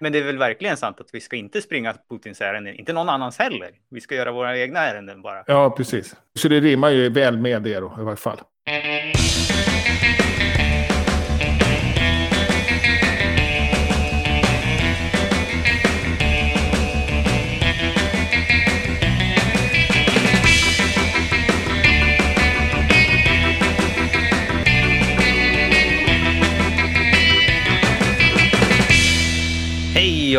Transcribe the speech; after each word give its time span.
Men 0.00 0.12
det 0.12 0.18
är 0.18 0.22
väl 0.22 0.38
verkligen 0.38 0.76
sant 0.76 1.00
att 1.00 1.08
vi 1.12 1.20
ska 1.20 1.36
inte 1.36 1.62
springa 1.62 1.94
Putins 2.10 2.40
ärenden, 2.40 2.74
inte 2.74 2.92
någon 2.92 3.08
annans 3.08 3.38
heller. 3.38 3.70
Vi 3.90 4.00
ska 4.00 4.14
göra 4.14 4.32
våra 4.32 4.58
egna 4.58 4.78
ärenden 4.78 5.22
bara. 5.22 5.44
Ja, 5.46 5.70
precis. 5.70 6.16
Så 6.38 6.48
det 6.48 6.60
rimmar 6.60 6.90
ju 6.90 7.08
väl 7.08 7.36
med 7.38 7.62
det 7.62 7.80
då, 7.80 7.96
i 8.00 8.02
varje 8.02 8.16
fall. 8.16 8.40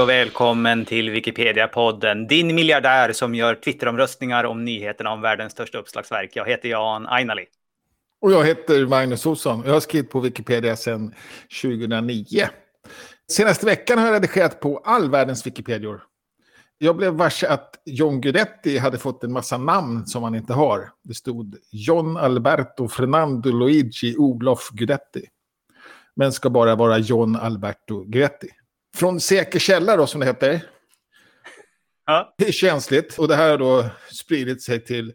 Och 0.02 0.10
välkommen 0.10 0.86
till 0.86 1.10
Wikipedia-podden, 1.10 2.28
din 2.28 2.56
miljardär 2.56 3.14
som 3.14 3.36
gör 3.36 3.56
Twitteromröstningar 3.56 4.44
om 4.44 4.66
nyheterna 4.66 5.12
om 5.12 5.22
världens 5.22 5.52
största 5.52 5.78
uppslagsverk. 5.78 6.32
Jag 6.34 6.50
heter 6.50 6.70
Jan 6.70 7.08
Ainali. 7.08 7.46
Och 8.22 8.32
jag 8.32 8.46
heter 8.46 8.86
Magnus 8.86 9.26
Olsson. 9.26 9.64
Jag 9.66 9.74
har 9.74 9.80
skrivit 9.80 10.12
på 10.12 10.20
Wikipedia 10.20 10.76
sedan 10.76 11.14
2009. 11.62 12.26
Senaste 13.32 13.66
veckan 13.66 13.98
har 13.98 14.06
jag 14.06 14.14
redigerat 14.14 14.60
på 14.60 14.78
all 14.78 15.10
världens 15.10 15.48
Wikipedior. 15.48 16.04
Jag 16.78 16.98
blev 16.98 17.14
varse 17.14 17.48
att 17.48 17.82
John 17.86 18.22
Guidetti 18.22 18.78
hade 18.78 18.98
fått 18.98 19.24
en 19.24 19.32
massa 19.32 19.58
namn 19.58 20.08
som 20.08 20.24
han 20.24 20.36
inte 20.36 20.54
har. 20.54 20.90
Det 21.04 21.14
stod 21.14 21.56
John 21.72 22.18
Alberto 22.18 22.88
Fernando 22.88 23.52
Luigi 23.52 24.16
Olof 24.18 24.70
Guidetti. 24.72 25.26
Men 26.16 26.32
ska 26.32 26.50
bara 26.50 26.76
vara 26.76 26.98
John 26.98 27.36
Alberto 27.36 28.04
Guidetti. 28.04 28.50
Från 28.96 29.20
säker 29.20 29.60
källa 29.60 29.98
då, 29.98 30.08
som 30.08 30.20
det 30.20 30.26
heter. 30.26 30.62
Ja. 32.06 32.34
Det 32.38 32.48
är 32.48 32.52
känsligt 32.52 33.20
och 33.20 33.28
det 33.28 33.36
här 33.36 33.50
har 33.50 33.58
då 33.58 33.86
spridit 34.12 34.62
sig 34.62 34.84
till 34.84 35.14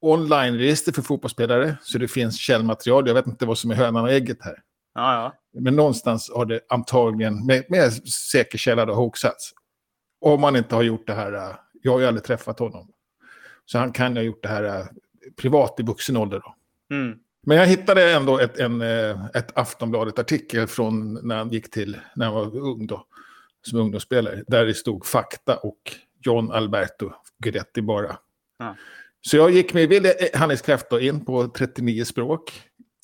online-register 0.00 0.92
för 0.92 1.02
fotbollsspelare. 1.02 1.76
Så 1.82 1.98
det 1.98 2.08
finns 2.08 2.38
källmaterial. 2.38 3.06
Jag 3.06 3.14
vet 3.14 3.26
inte 3.26 3.46
vad 3.46 3.58
som 3.58 3.70
är 3.70 3.74
hönan 3.74 4.04
och 4.04 4.12
ägget 4.12 4.38
här. 4.40 4.62
Ja, 4.94 5.14
ja. 5.14 5.60
Men 5.60 5.76
någonstans 5.76 6.30
har 6.34 6.44
det 6.44 6.60
antagligen 6.68 7.46
med, 7.46 7.64
med 7.68 7.92
säker 8.08 8.58
källa 8.58 8.84
då 8.84 8.94
hoaxats. 8.94 9.52
Om 10.20 10.40
man 10.40 10.56
inte 10.56 10.74
har 10.74 10.82
gjort 10.82 11.06
det 11.06 11.14
här, 11.14 11.32
äh, 11.32 11.56
jag 11.82 11.92
har 11.92 12.00
ju 12.00 12.06
aldrig 12.06 12.24
träffat 12.24 12.58
honom. 12.58 12.92
Så 13.64 13.78
han 13.78 13.92
kan 13.92 14.12
ju 14.12 14.18
ha 14.18 14.24
gjort 14.24 14.42
det 14.42 14.48
här 14.48 14.64
äh, 14.64 14.86
privat 15.36 15.80
i 15.80 15.82
vuxen 15.82 16.16
ålder 16.16 16.40
då. 16.40 16.54
Mm. 16.94 17.18
Men 17.48 17.56
jag 17.56 17.66
hittade 17.66 18.12
ändå 18.12 18.38
ett, 18.38 18.58
en, 18.58 18.80
äh, 18.80 19.26
ett 19.34 19.58
Aftonbladet-artikel 19.58 20.66
från 20.66 21.14
när 21.22 21.36
han 21.36 21.48
gick 21.48 21.70
till, 21.70 21.96
när 22.14 22.26
han 22.26 22.34
var 22.34 22.56
ung 22.56 22.86
då, 22.86 23.06
som 23.66 23.78
ungdomsspelare. 23.78 24.42
Där 24.46 24.66
det 24.66 24.74
stod 24.74 25.06
fakta 25.06 25.56
och 25.56 25.78
John 26.20 26.52
Alberto 26.52 27.10
Guidetti 27.38 27.82
bara. 27.82 28.16
Ja. 28.58 28.76
Så 29.20 29.36
jag 29.36 29.50
gick 29.50 29.74
med 29.74 29.88
villig 29.88 30.12
handlingskraft 30.34 30.90
då 30.90 31.00
in 31.00 31.24
på 31.24 31.48
39 31.48 32.04
språk. 32.04 32.62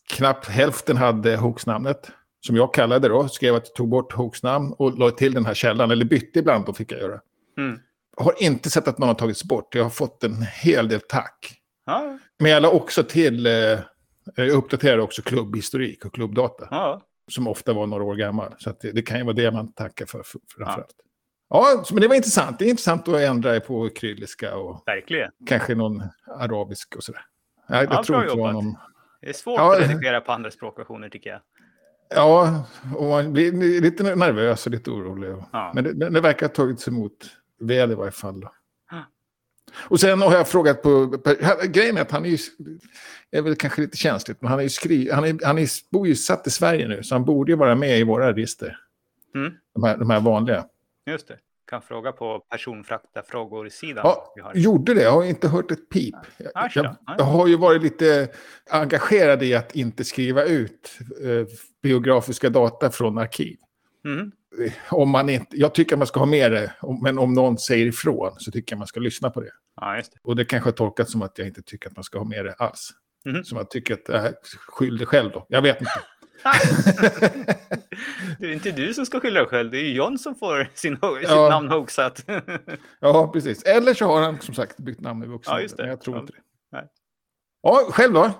Knappt 0.09 0.49
hälften 0.49 0.97
hade 0.97 1.37
hoaxnamnet. 1.37 2.11
Som 2.47 2.57
jag 2.57 2.75
kallade 2.75 3.09
då. 3.09 3.29
Skrev 3.29 3.55
att 3.55 3.67
jag 3.67 3.75
tog 3.75 3.89
bort 3.89 4.13
hoaxnamn 4.13 4.73
och 4.73 4.99
la 4.99 5.11
till 5.11 5.35
den 5.35 5.47
här 5.47 5.55
källan. 5.55 5.91
Eller 5.91 6.05
bytte 6.05 6.39
ibland 6.39 6.67
då 6.67 6.73
fick 6.73 6.93
jag 6.93 7.01
göra. 7.01 7.21
Mm. 7.59 7.79
Har 8.17 8.43
inte 8.43 8.71
sett 8.71 8.89
att 8.89 8.99
någon 8.99 9.09
har 9.09 9.15
tagits 9.15 9.45
bort. 9.45 9.75
Jag 9.75 9.83
har 9.83 9.91
fått 9.91 10.25
en 10.25 10.43
hel 10.43 10.89
del 10.89 11.01
tack. 11.01 11.59
Ja, 11.87 12.19
Men 12.39 12.51
jag 12.51 12.63
la 12.63 12.71
också 12.71 13.03
till... 13.03 13.47
Jag 14.37 14.49
uppdaterade 14.51 15.03
också 15.03 15.23
klubbhistorik 15.23 16.05
och 16.05 16.15
klubbdata. 16.15 16.69
ja. 16.71 17.01
Som 17.31 17.49
ofta 17.49 17.73
var 17.73 17.87
några 17.87 18.05
år 18.05 18.15
gammal. 18.15 18.55
Så 18.59 18.73
det, 18.81 18.93
det 18.93 19.03
kan 19.03 19.19
ju 19.19 19.25
vara 19.25 19.35
det 19.35 19.51
man 19.51 19.73
tackar 19.73 20.07
för, 20.07 20.23
för 20.23 20.41
framförallt. 20.57 20.95
Ja, 21.49 21.83
så- 21.85 21.95
men 21.95 22.01
det 22.01 22.09
var 22.09 22.15
intressant. 22.15 22.59
Det 22.59 22.65
är 22.65 22.69
intressant 22.71 23.09
att 23.09 23.21
ändra 23.21 23.61
på 23.61 23.91
kyrilliska 24.01 24.57
och 24.57 24.83
verkligen. 24.87 25.31
kanske 25.47 25.75
någon 25.75 26.03
arabisk 26.27 26.97
och 26.97 27.05
sådär. 27.05 27.25
Jag 27.69 27.85
Ja, 27.85 28.05
tror 28.05 28.23
inte 28.23 28.35
det 28.35 28.41
var 28.41 28.53
någon... 28.53 28.77
Det 29.21 29.29
är 29.29 29.33
svårt 29.33 29.59
Ja. 29.59 29.77
att 29.77 29.81
redigera 29.91 30.21
på 30.21 30.33
andra 30.33 30.51
språkversioner 30.51 31.09
tycker 31.09 31.31
jag. 31.31 31.41
Ja, 32.15 32.65
och 32.97 33.05
man 33.05 33.33
blir 33.33 33.81
lite 33.81 34.17
nervös 34.17 34.67
och 34.67 34.73
lite 34.73 34.91
orolig. 34.91 35.35
Ja. 35.53 35.73
Men 35.75 35.85
det, 35.85 36.11
det 36.11 36.21
verkar 36.21 36.47
ha 36.49 36.55
tagits 36.55 36.89
emot 36.89 37.13
väl 37.61 37.91
i 37.93 37.95
varje 37.95 38.11
fall. 38.13 38.41
Då. 38.41 38.53
Och 39.75 40.01
sen 40.01 40.23
har 40.23 40.35
jag 40.35 40.49
frågat 40.49 40.83
på... 40.83 41.17
grejen 41.69 41.97
är 41.97 42.01
att 42.01 42.11
han 42.11 42.25
är 42.25 42.29
ju... 42.29 42.39
är 43.31 43.43
väl 43.43 43.57
kanske 43.57 43.81
lite 43.81 43.97
känsligt, 43.97 44.43
men 44.43 44.51
han 44.51 44.59
är 44.59 44.63
ju 44.63 44.69
skri, 44.69 45.11
han, 45.11 45.25
är, 45.25 45.47
han 45.47 45.59
är, 45.59 45.69
bor 45.91 46.07
ju 46.07 46.15
satt 46.15 46.47
i 46.47 46.51
Sverige 46.51 46.89
nu, 46.89 47.03
så 47.03 47.15
han 47.15 47.25
borde 47.25 47.53
ju 47.53 47.57
vara 47.57 47.75
med 47.75 47.99
i 47.99 48.05
våra 48.05 48.33
register. 48.33 48.77
Mm. 49.35 49.53
De, 49.75 49.85
här, 49.85 49.97
de 49.97 50.11
här 50.11 50.21
vanliga. 50.21 50.67
Just 51.07 51.29
det. 51.29 51.39
Kan 51.71 51.83
fråga 51.83 52.13
på 52.13 52.39
personfrakta 52.51 53.23
frågor-sidan. 53.23 54.03
Ja, 54.37 54.53
gjorde 54.55 54.95
det. 54.95 55.03
Jag 55.03 55.13
har 55.13 55.25
inte 55.25 55.49
hört 55.49 55.71
ett 55.71 55.89
pip. 55.89 56.15
Jag, 56.55 56.71
jag, 56.75 56.97
jag 57.19 57.25
har 57.25 57.47
ju 57.47 57.57
varit 57.57 57.83
lite 57.83 58.29
engagerad 58.71 59.43
i 59.43 59.55
att 59.55 59.77
inte 59.77 60.05
skriva 60.05 60.45
ut 60.45 60.99
eh, 61.25 61.47
biografiska 61.83 62.51
data 62.51 62.91
från 62.91 63.19
arkiv. 63.19 63.57
Mm. 64.05 64.33
Om 64.91 65.11
man 65.11 65.29
inte, 65.29 65.47
jag 65.57 65.75
tycker 65.75 65.97
man 65.97 66.07
ska 66.07 66.19
ha 66.21 66.27
med 66.27 66.53
det, 66.53 66.73
men 67.03 67.19
om 67.19 67.35
någon 67.35 67.59
säger 67.59 67.87
ifrån 67.87 68.35
så 68.39 68.51
tycker 68.51 68.73
jag 68.73 68.79
man 68.79 68.87
ska 68.89 69.01
lyssna 69.01 69.31
på 69.31 69.41
det. 69.41 69.51
Ja, 69.81 69.95
det. 69.95 70.03
Och 70.23 70.37
det 70.37 70.45
kanske 70.45 70.67
har 70.71 70.73
tolkats 70.75 71.13
som 71.13 71.23
att 71.23 71.39
jag 71.39 71.47
inte 71.47 71.63
tycker 71.63 71.89
att 71.89 71.97
man 71.97 72.05
ska 72.05 72.19
ha 72.19 72.25
med 72.25 72.45
det 72.45 72.53
alls. 72.55 72.91
Mhm. 73.25 73.45
Som 73.45 73.59
att 73.59 73.71
tycker 73.71 73.95
att, 73.95 74.09
äh, 74.09 74.27
skyll 74.69 74.97
dig 74.99 75.07
själv 75.07 75.31
då. 75.33 75.47
Jag 75.49 75.63
vet 75.63 75.81
inte. 75.81 75.93
Det 78.39 78.47
är 78.47 78.53
inte 78.53 78.71
du 78.71 78.95
som 78.95 79.07
ska 79.07 79.21
skylla 79.21 79.41
dig 79.41 79.49
själv, 79.49 79.71
det 79.71 79.79
är 79.79 79.83
ju 79.85 79.95
John 79.95 80.19
som 80.19 80.35
får 80.35 80.69
sin, 80.75 80.97
ho- 80.97 81.19
sitt 81.19 81.29
Ja. 81.29 81.49
namn 81.49 81.69
hoaxat. 81.69 82.25
ja, 83.01 83.31
precis. 83.33 83.63
Eller 83.63 83.95
så 83.95 84.05
har 84.07 84.23
han 84.23 84.41
som 84.41 84.55
sagt 84.55 84.77
bytt 84.77 85.01
namn 85.01 85.23
i 85.25 85.27
vuxen 85.27 85.55
Ja, 85.55 85.61
just 85.61 85.77
det. 85.77 85.83
Men 85.83 85.91
jag 85.91 86.01
tror 86.01 86.17
Ja. 86.17 86.21
inte 86.21 86.33
det. 86.33 86.39
Nej. 86.73 86.85
Ja, 87.63 87.87
själv 87.91 88.13
då? 88.13 88.31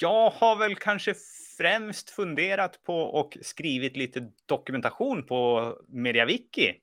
Jag 0.00 0.30
har 0.30 0.56
väl 0.56 0.76
kanske 0.76 1.14
främst 1.60 2.10
funderat 2.10 2.82
på 2.84 3.00
och 3.00 3.38
skrivit 3.42 3.96
lite 3.96 4.30
dokumentation 4.46 5.22
på 5.26 5.74
MediaWiki 5.88 6.74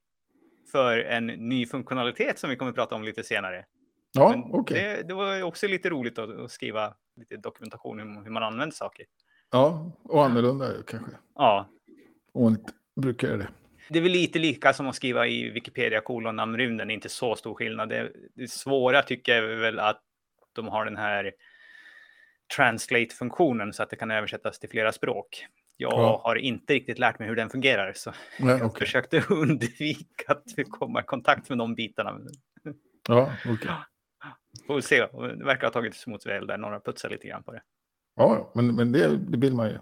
för 0.71 0.99
en 0.99 1.27
ny 1.27 1.65
funktionalitet 1.65 2.39
som 2.39 2.49
vi 2.49 2.55
kommer 2.55 2.69
att 2.69 2.75
prata 2.75 2.95
om 2.95 3.03
lite 3.03 3.23
senare. 3.23 3.65
Ja, 4.11 4.49
okej. 4.53 4.83
det, 4.83 5.07
det 5.07 5.13
var 5.13 5.43
också 5.43 5.67
lite 5.67 5.89
roligt 5.89 6.19
att, 6.19 6.51
skriva 6.51 6.93
lite 7.15 7.37
dokumentation 7.37 7.99
om 7.99 8.23
hur 8.23 8.31
man 8.31 8.43
använder 8.43 8.75
saker. 8.75 9.05
Ja, 9.51 9.91
och 10.03 10.25
annorlunda 10.25 10.73
kanske. 10.87 11.11
Ja, 11.35 11.69
Och 12.33 12.47
inte 12.47 12.73
brukar 12.95 13.37
det. 13.37 13.47
det 13.89 13.99
är 13.99 14.03
väl 14.03 14.11
lite 14.11 14.39
lika 14.39 14.73
som 14.73 14.87
att 14.87 14.95
skriva 14.95 15.27
i 15.27 15.49
Wikipedia 15.49 16.01
kolon 16.01 16.35
namnrymden, 16.35 16.91
inte 16.91 17.09
så 17.09 17.35
stor 17.35 17.53
skillnad. 17.53 17.89
Det, 17.89 18.11
det 18.33 18.51
svåra 18.51 19.01
tycker 19.01 19.35
jag 19.35 19.51
är 19.51 19.55
väl 19.55 19.79
att 19.79 20.01
de 20.53 20.67
har 20.67 20.85
den 20.85 20.97
här 20.97 21.31
translate-funktionen 22.55 23.73
så 23.73 23.83
att 23.83 23.89
det 23.89 23.95
kan 23.95 24.11
översättas 24.11 24.59
till 24.59 24.69
flera 24.69 24.91
språk. 24.91 25.45
Jag 25.77 25.93
Ja. 25.93 26.21
har 26.23 26.35
inte 26.35 26.73
riktigt 26.73 26.99
lärt 26.99 27.19
mig 27.19 27.27
hur 27.27 27.35
den 27.35 27.49
fungerar, 27.49 27.93
så 27.95 28.13
Nej, 28.39 28.57
jag 28.57 28.65
okej. 28.65 28.85
försökte 28.85 29.23
undvika 29.29 30.31
att 30.33 30.43
komma 30.69 30.99
i 30.99 31.03
kontakt 31.03 31.49
med 31.49 31.57
de 31.57 31.75
bitarna. 31.75 32.19
Ja, 33.07 33.31
okej. 33.45 33.69
Får 34.67 34.75
vi 34.75 34.81
se, 34.81 34.99
det 35.37 35.45
verkar 35.45 35.67
ha 35.67 35.71
tagits 35.73 36.07
emot 36.07 36.25
väl 36.25 36.47
där, 36.47 36.57
några 36.57 36.79
putsar 36.79 37.09
lite 37.09 37.27
grann 37.27 37.43
på 37.43 37.51
det. 37.51 37.61
Ja, 38.15 38.51
men, 38.55 38.75
men 38.75 38.91
det, 38.91 39.17
det 39.17 39.37
vill 39.37 39.53
man 39.53 39.67
ju. 39.69 39.77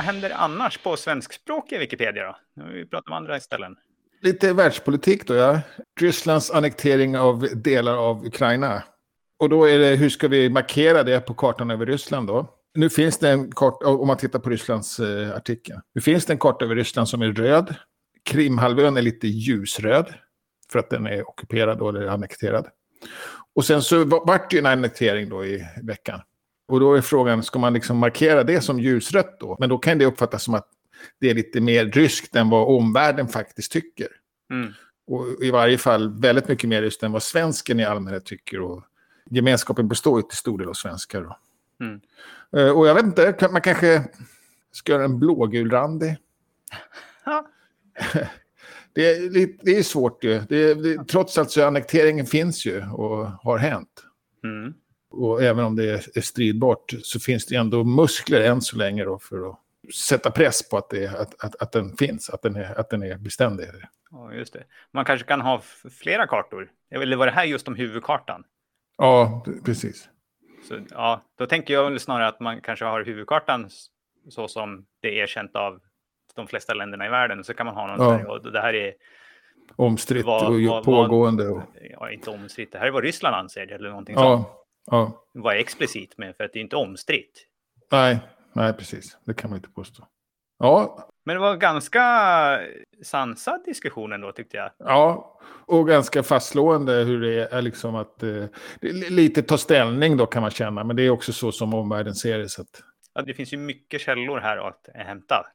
Vad 0.00 0.04
händer 0.04 0.30
annars 0.30 0.78
på 0.78 0.96
svenskspråkiga 0.96 1.78
Wikipedia 1.78 2.24
då? 2.24 2.36
Nu 2.56 2.62
har 2.62 2.70
vi 2.70 2.86
pratat 2.86 3.08
om 3.08 3.12
andra 3.12 3.40
ställen. 3.40 3.76
Lite 4.22 4.52
världspolitik 4.52 5.26
då, 5.26 5.34
ja. 5.34 5.60
Rysslands 6.00 6.50
annektering 6.50 7.18
av 7.18 7.48
delar 7.54 7.96
av 7.96 8.26
Ukraina. 8.26 8.82
Och 9.38 9.48
då 9.48 9.64
är 9.64 9.78
det, 9.78 9.96
hur 9.96 10.08
ska 10.08 10.28
vi 10.28 10.50
markera 10.50 11.02
det 11.02 11.20
på 11.20 11.34
kartan 11.34 11.70
över 11.70 11.86
Ryssland 11.86 12.26
då? 12.26 12.54
Nu 12.74 12.90
finns 12.90 13.18
det 13.18 13.30
en 13.30 13.52
karta, 13.52 13.88
om 13.88 14.06
man 14.06 14.16
tittar 14.16 14.38
på 14.38 14.50
Rysslands 14.50 15.00
eh, 15.00 15.36
artikel. 15.36 15.76
Nu 15.94 16.00
finns 16.00 16.26
det 16.26 16.32
en 16.32 16.38
karta 16.38 16.64
över 16.64 16.74
Ryssland 16.74 17.08
som 17.08 17.22
är 17.22 17.32
röd. 17.32 17.74
Krimhalvön 18.24 18.96
är 18.96 19.02
lite 19.02 19.26
ljusröd. 19.26 20.14
För 20.72 20.78
att 20.78 20.90
den 20.90 21.06
är 21.06 21.28
ockuperad 21.28 21.78
då, 21.78 21.88
eller 21.88 22.06
annekterad. 22.06 22.66
Och 23.54 23.64
sen 23.64 23.82
så 23.82 24.04
vart 24.04 24.50
det 24.50 24.56
ju 24.56 24.60
en 24.60 24.66
annektering 24.66 25.28
då 25.28 25.44
i 25.44 25.66
veckan. 25.82 26.20
Och 26.70 26.80
då 26.80 26.94
är 26.94 27.00
frågan, 27.00 27.42
ska 27.42 27.58
man 27.58 27.72
liksom 27.72 27.98
markera 27.98 28.44
det 28.44 28.60
som 28.60 28.80
ljusrött 28.80 29.40
då? 29.40 29.56
Men 29.60 29.68
då 29.68 29.78
kan 29.78 29.98
det 29.98 30.06
uppfattas 30.06 30.42
som 30.44 30.54
att 30.54 30.68
det 31.18 31.30
är 31.30 31.34
lite 31.34 31.60
mer 31.60 31.86
ryskt 31.86 32.36
än 32.36 32.50
vad 32.50 32.76
omvärlden 32.76 33.28
faktiskt 33.28 33.72
tycker. 33.72 34.08
Mm. 34.50 34.72
Och 35.06 35.26
i 35.42 35.50
varje 35.50 35.78
fall 35.78 36.20
väldigt 36.20 36.48
mycket 36.48 36.68
mer 36.68 36.82
ryskt 36.82 37.02
än 37.02 37.12
vad 37.12 37.22
svensken 37.22 37.80
i 37.80 37.84
allmänhet 37.84 38.24
tycker. 38.24 38.60
Och 38.60 38.84
gemenskapen 39.30 39.88
består 39.88 40.18
ju 40.18 40.22
till 40.22 40.38
stor 40.38 40.58
del 40.58 40.68
av 40.68 40.72
svenskar. 40.72 41.36
Mm. 41.80 42.00
Eh, 42.56 42.70
Och 42.70 42.86
jag 42.86 42.94
vet 42.94 43.04
inte, 43.04 43.48
man 43.52 43.60
kanske 43.60 44.04
ska 44.72 44.92
göra 44.92 45.04
en 45.04 45.18
blågulrandig. 45.18 46.16
Det, 48.92 49.10
är, 49.10 49.64
det 49.64 49.78
är 49.78 49.82
svårt 49.82 50.24
ju. 50.24 50.40
Det, 50.48 50.74
det, 50.74 51.04
trots 51.04 51.38
allt 51.38 51.50
så 51.50 51.66
annekteringen 51.66 52.26
finns 52.26 52.66
ju 52.66 52.82
och 52.90 53.26
har 53.26 53.58
hänt. 53.58 54.04
Mm. 54.44 54.74
Och 55.10 55.42
även 55.42 55.64
om 55.64 55.76
det 55.76 55.90
är, 55.90 56.20
stridbart 56.20 56.94
så 57.02 57.20
finns 57.20 57.46
det 57.46 57.56
ändå 57.56 57.84
muskler 57.84 58.40
än 58.40 58.60
så 58.60 58.76
länge 58.76 59.04
då 59.04 59.18
för 59.18 59.50
att 59.50 59.58
sätta 59.94 60.30
press 60.30 60.68
på 60.68 60.76
att, 60.76 60.90
det, 60.90 61.20
att, 61.20 61.44
att, 61.44 61.62
att 61.62 61.72
den 61.72 61.96
finns, 61.96 62.30
att 62.30 62.42
den 62.42 62.56
är, 62.56 62.80
att 62.80 62.90
den 62.90 63.02
är 63.02 63.18
beständig. 63.18 63.66
Ja, 64.10 64.32
just 64.32 64.52
det. 64.52 64.64
Man 64.90 65.04
kanske 65.04 65.26
kan 65.26 65.40
ha 65.40 65.62
flera 66.00 66.26
kartor. 66.26 66.70
Eller 66.90 67.16
var 67.16 67.26
det 67.26 67.32
här 67.32 67.44
just 67.44 67.68
om 67.68 67.74
huvudkartan? 67.74 68.44
Ja, 68.98 69.44
precis. 69.64 70.08
Så, 70.68 70.78
ja, 70.90 71.22
då 71.38 71.46
tänker 71.46 71.74
jag 71.74 72.00
snarare 72.00 72.28
att 72.28 72.40
man 72.40 72.60
kanske 72.60 72.84
har 72.84 73.04
huvudkartan 73.04 73.70
så 74.28 74.48
som 74.48 74.86
det 75.00 75.08
är 75.08 75.22
erkänt 75.22 75.56
av 75.56 75.80
de 76.34 76.46
flesta 76.46 76.74
länderna 76.74 77.06
i 77.06 77.08
världen. 77.08 77.44
Så 77.44 77.54
kan 77.54 77.66
man 77.66 77.74
ha 77.74 77.96
någon 77.96 78.20
Ja. 78.20 78.32
Och 78.32 78.52
det 78.52 78.60
här 78.60 78.74
är 78.74 78.94
Omstritt 79.76 80.26
och 80.26 80.84
pågående. 80.84 81.48
Och, 81.48 81.62
ja, 81.90 82.10
inte 82.10 82.30
omstritt. 82.30 82.72
Det 82.72 82.78
här 82.78 82.86
är 82.86 82.90
vad 82.90 83.02
Ryssland 83.02 83.36
anser 83.36 83.72
eller 83.72 83.88
någonting 83.88 84.16
sånt. 84.16 84.46
Ja, 84.86 85.24
är 85.44 85.56
explicit 85.56 86.18
med 86.18 86.36
för 86.36 86.44
att 86.44 86.52
det 86.52 86.58
är 86.58 86.62
inte 86.62 86.76
omstritt. 86.76 87.46
nej, 87.92 88.18
nej, 88.52 88.72
precis. 88.72 89.18
Det 89.24 89.34
kan 89.34 89.50
man 89.50 89.56
inte 89.56 89.70
påstå. 89.70 90.06
Ja, 90.58 91.08
Men 91.24 91.36
det 91.36 91.40
var 91.40 91.56
ganska 91.56 92.02
sansad 93.04 93.64
diskussion 93.64 94.12
ändå 94.12 94.32
tyckte 94.32 94.56
jag. 94.56 94.70
Ja, 94.78 95.38
och 95.66 95.88
ganska 95.88 96.22
fastslående 96.22 96.92
hur 96.92 97.20
det 97.20 97.48
är 97.52 97.62
liksom 97.62 97.94
att... 97.94 98.22
Eh, 98.22 98.44
lite 99.10 99.42
ta 99.42 99.58
ställning 99.58 100.16
då 100.16 100.26
kan 100.26 100.42
man 100.42 100.50
känna, 100.50 100.84
men 100.84 100.96
det 100.96 101.02
är 101.02 101.10
också 101.10 101.32
så 101.32 101.52
som 101.52 101.74
omvärlden 101.74 102.14
ser 102.14 102.38
det. 102.38 102.48
Så 102.48 102.62
att, 102.62 102.82
Ja, 103.14 103.22
det 103.22 103.34
finns 103.34 103.52
ju 103.52 103.56
mycket 103.56 104.00
källor 104.00 104.38
här 104.38 104.68
att 104.68 104.88
hämta. 104.94 105.46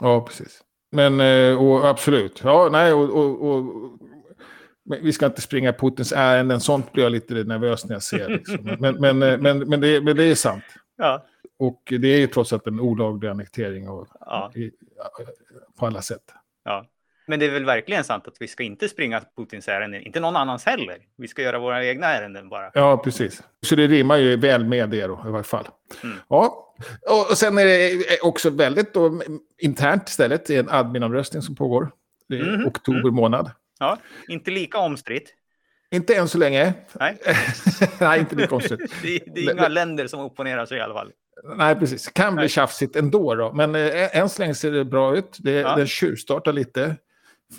ja, 0.00 0.20
precis. 0.26 0.60
Men 0.92 1.20
eh, 1.20 1.62
och 1.62 1.88
absolut, 1.88 2.40
ja, 2.44 2.68
nej, 2.72 2.92
och, 2.92 3.10
och, 3.10 3.48
och 3.48 3.64
vi 5.02 5.12
ska 5.12 5.26
inte 5.26 5.40
springa 5.40 5.72
Putins 5.72 6.12
ärenden, 6.12 6.60
sånt 6.60 6.92
blir 6.92 7.04
jag 7.04 7.12
lite 7.12 7.34
nervös 7.34 7.84
när 7.84 7.94
jag 7.94 8.02
ser. 8.02 8.28
Liksom. 8.28 8.76
Men, 8.80 8.94
men, 9.00 9.22
eh, 9.22 9.38
men, 9.38 9.58
men, 9.58 9.80
det, 9.80 10.00
men 10.00 10.16
det 10.16 10.24
är 10.24 10.34
sant. 10.34 10.64
Ja, 10.96 11.24
Och 11.58 11.82
det 12.00 12.08
är 12.08 12.18
ju 12.18 12.26
trots 12.26 12.52
allt 12.52 12.66
en 12.66 12.80
olaglig 12.80 13.28
annektering 13.28 13.88
och, 13.88 14.08
ja, 14.20 14.52
i, 14.54 14.70
på 15.78 15.86
alla 15.86 16.02
sätt. 16.02 16.22
ja. 16.64 16.86
Men 17.26 17.40
det 17.40 17.46
är 17.46 17.50
väl 17.50 17.64
verkligen 17.64 18.04
sant 18.04 18.28
att 18.28 18.34
vi 18.40 18.48
ska 18.48 18.62
inte 18.62 18.88
springa 18.88 19.20
Putins 19.36 19.68
ärenden, 19.68 20.02
inte 20.02 20.20
någon 20.20 20.36
annans 20.36 20.64
heller. 20.66 20.96
Vi 21.16 21.28
ska 21.28 21.42
göra 21.42 21.58
våra 21.58 21.84
egna 21.84 22.06
ärenden 22.06 22.48
bara. 22.48 22.70
Ja, 22.74 22.96
precis. 22.96 23.42
Så 23.66 23.74
det 23.74 23.86
rimmar 23.86 24.16
ju 24.16 24.36
väl 24.36 24.64
med 24.64 24.90
det 24.90 25.06
då, 25.06 25.24
i 25.28 25.30
varje 25.30 25.44
fall. 25.44 25.68
Mm. 26.02 26.16
Ja, 26.28 26.74
och 27.30 27.38
sen 27.38 27.58
är 27.58 27.64
det 27.64 28.20
också 28.22 28.50
väldigt 28.50 28.94
då, 28.94 29.22
internt 29.58 30.08
istället, 30.08 30.46
det 30.46 30.56
är 30.56 30.60
en 30.60 30.68
adminomröstning 30.70 31.42
som 31.42 31.54
pågår. 31.56 31.90
Det 32.28 32.38
är 32.38 32.56
Mhm. 32.56 32.66
oktober 32.66 33.10
månad. 33.10 33.50
Ja, 33.78 33.98
inte 34.28 34.50
lika 34.50 34.78
omstritt. 34.78 35.34
Inte 35.90 36.14
än 36.14 36.28
så 36.28 36.38
länge. 36.38 36.72
Nej, 36.92 37.18
Nej, 38.00 38.20
inte 38.20 38.36
lika 38.36 38.48
konstigt. 38.48 38.80
det, 39.02 39.18
det 39.34 39.40
är 39.40 39.52
inga 39.52 39.68
länder 39.68 40.06
som 40.06 40.20
opponerar 40.20 40.66
sig 40.66 40.78
i 40.78 40.80
alla 40.80 40.94
fall. 40.94 41.12
Nej, 41.56 41.74
precis. 41.74 42.08
Kan 42.08 42.34
bli 42.34 42.42
Nej. 42.42 42.48
tjafsigt 42.48 42.96
ändå 42.96 43.34
då. 43.34 43.52
Men 43.52 43.74
eh, 43.74 44.16
än 44.16 44.28
så 44.28 44.42
länge 44.42 44.54
ser 44.54 44.70
det 44.72 44.84
bra 44.84 45.16
ut. 45.16 45.36
Det, 45.40 45.52
Ja. 45.52 45.76
Den 45.76 45.86
tjuvstartar 45.86 46.52
lite. 46.52 46.96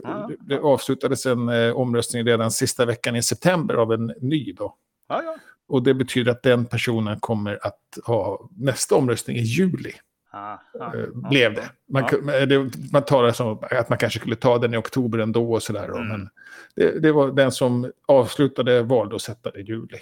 Ja. 0.04 0.30
Det, 0.40 0.60
avslutades 0.60 1.26
en 1.26 1.50
eh, 1.50 1.76
omröstning 1.76 2.26
redan 2.26 2.52
sista 2.52 2.86
veckan 2.86 3.16
i 3.16 3.24
september 3.24 3.74
av 3.74 3.94
en 3.94 4.14
ny 4.22 4.54
då. 4.54 4.76
Ja. 5.10 5.38
Och 5.68 5.84
det 5.84 5.94
betyder 5.94 6.32
att 6.32 6.44
den 6.44 6.66
personen 6.66 7.20
kommer 7.20 7.60
att 7.68 7.80
ha 8.06 8.50
nästa 8.58 8.96
omröstning 8.96 9.38
i 9.38 9.42
juli. 9.42 9.94
Eh, 10.36 11.30
blev 11.30 11.54
det. 11.54 11.70
Man, 11.90 12.04
Ja. 12.12 12.46
det, 12.46 12.72
man 12.94 13.06
talar 13.06 13.32
som 13.32 13.60
att 13.72 13.90
man 13.90 13.98
kanske 13.98 14.20
skulle 14.20 14.36
ta 14.36 14.58
den 14.58 14.74
i 14.74 14.78
oktober 14.78 15.20
ändå 15.20 15.54
och 15.54 15.64
sådär. 15.64 15.88
Mm. 15.90 16.08
Men 16.08 16.30
det, 16.76 17.00
det 17.00 17.12
var 17.12 17.32
den 17.32 17.52
som 17.52 17.92
avslutade 18.06 18.82
valde 18.84 19.16
att 19.16 19.22
sätta 19.22 19.52
det 19.52 19.60
i 19.60 19.64
juli. 19.64 19.98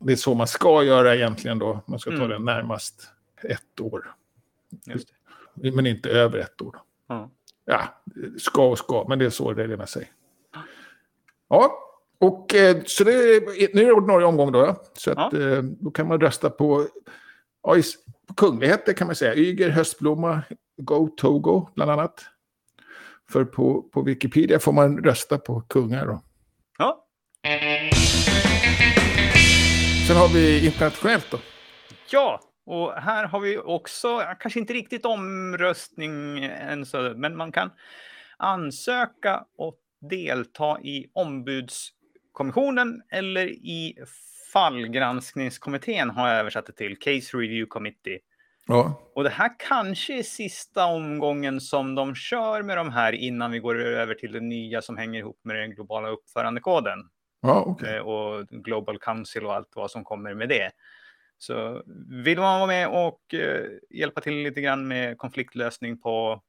Det 0.00 0.12
är 0.12 0.16
så 0.16 0.34
man 0.34 0.46
ska 0.46 0.82
göra 0.82 1.14
egentligen 1.14 1.58
då. 1.58 1.80
Man 1.86 1.98
ska 1.98 2.10
ta 2.10 2.16
Mm. 2.16 2.28
den 2.30 2.44
närmast 2.44 3.08
ett 3.42 3.80
år. 3.80 4.14
Det. 5.54 5.72
Men 5.74 5.86
inte 5.86 6.10
över 6.10 6.38
ett 6.38 6.62
år. 6.62 6.76
Ja. 7.08 7.30
Ja, 7.66 7.82
ska 8.38 8.68
och 8.70 8.78
ska, 8.78 9.06
men 9.08 9.18
det 9.18 9.24
är 9.24 9.30
så 9.30 9.52
reglerna 9.54 9.86
säger. 9.86 10.08
Ja, 11.48 11.78
och 12.18 12.54
eh, 12.54 12.76
så 12.86 13.04
det, 13.04 13.12
är- 13.12 13.74
nu 13.74 13.82
är 13.82 13.86
det 13.86 13.92
ordinarie 13.92 14.26
omgång 14.26 14.52
då. 14.52 14.76
Så 14.94 15.10
att, 15.10 15.34
eh, 15.34 15.62
då 15.62 15.90
kan 15.90 16.08
man 16.08 16.20
rösta 16.20 16.50
på, 16.50 16.86
ja, 17.64 17.76
i 17.76 17.80
s- 17.80 17.94
på 18.28 18.34
kungligheter 18.34 18.92
kan 18.92 19.06
man 19.06 19.16
säga. 19.16 19.34
Yger, 19.34 19.70
höstblomma, 19.70 20.42
Go 20.76 21.08
Togo 21.16 21.68
bland 21.74 21.90
annat. 21.90 22.24
För 23.30 23.44
på, 23.44 23.82
på 23.82 24.02
Wikipedia 24.02 24.58
får 24.58 24.72
man 24.72 24.98
rösta 25.04 25.38
på 25.38 25.60
kungar. 25.60 26.06
Då. 26.06 26.22
Ja. 26.78 27.06
Sen 30.08 30.16
har 30.16 30.28
vi 30.34 30.66
internationellt 30.66 31.30
då. 31.30 31.38
ja, 32.10 32.40
och 32.66 32.92
här 32.92 33.24
har 33.26 33.40
vi 33.40 33.58
också, 33.58 34.22
kanske 34.40 34.60
inte 34.60 34.72
riktigt 34.72 35.04
omröstning 35.06 36.44
än 36.44 36.86
så, 36.86 37.12
men 37.16 37.36
man 37.36 37.52
kan 37.52 37.70
ansöka 38.36 39.44
och 39.58 39.74
delta 40.10 40.80
i 40.80 41.06
ombudskommissionen 41.14 43.02
eller 43.10 43.46
i 43.46 43.94
fallgranskningskommittén 44.54 46.10
har 46.10 46.28
jag 46.28 46.38
översatt 46.38 46.66
det 46.66 46.72
till, 46.72 46.98
Case 46.98 47.36
Review 47.36 47.66
Committee. 47.66 48.18
Ja, 48.66 49.10
Och 49.14 49.24
det 49.24 49.30
här 49.30 49.50
kanske 49.68 50.18
är 50.18 50.22
sista 50.22 50.86
omgången 50.86 51.60
som 51.60 51.94
de 51.94 52.14
kör 52.14 52.62
med 52.62 52.76
de 52.76 52.90
här 52.90 53.12
innan 53.12 53.50
vi 53.50 53.58
går 53.58 53.80
över 53.82 54.14
till 54.14 54.32
det 54.32 54.40
nya 54.40 54.82
som 54.82 54.96
hänger 54.96 55.18
ihop 55.20 55.40
med 55.42 55.56
den 55.56 55.70
globala 55.70 56.08
uppförandekoden 56.08 56.98
ja 57.42 57.64
okej. 57.66 57.96
eh, 57.96 58.02
och 58.02 58.48
Global 58.48 58.98
Council 58.98 59.46
och 59.46 59.54
allt 59.54 59.72
vad 59.74 59.90
som 59.90 60.04
kommer 60.04 60.34
med 60.34 60.48
det. 60.48 60.70
Så 61.38 61.82
vill 62.24 62.38
man 62.38 62.60
vara 62.60 62.66
med 62.66 62.88
och 62.88 63.34
eh, 63.34 63.64
hjälpa 63.90 64.20
till 64.20 64.34
lite 64.34 64.60
grann 64.60 64.88
med 64.88 65.18
konfliktlösning 65.18 65.98
på 65.98 66.42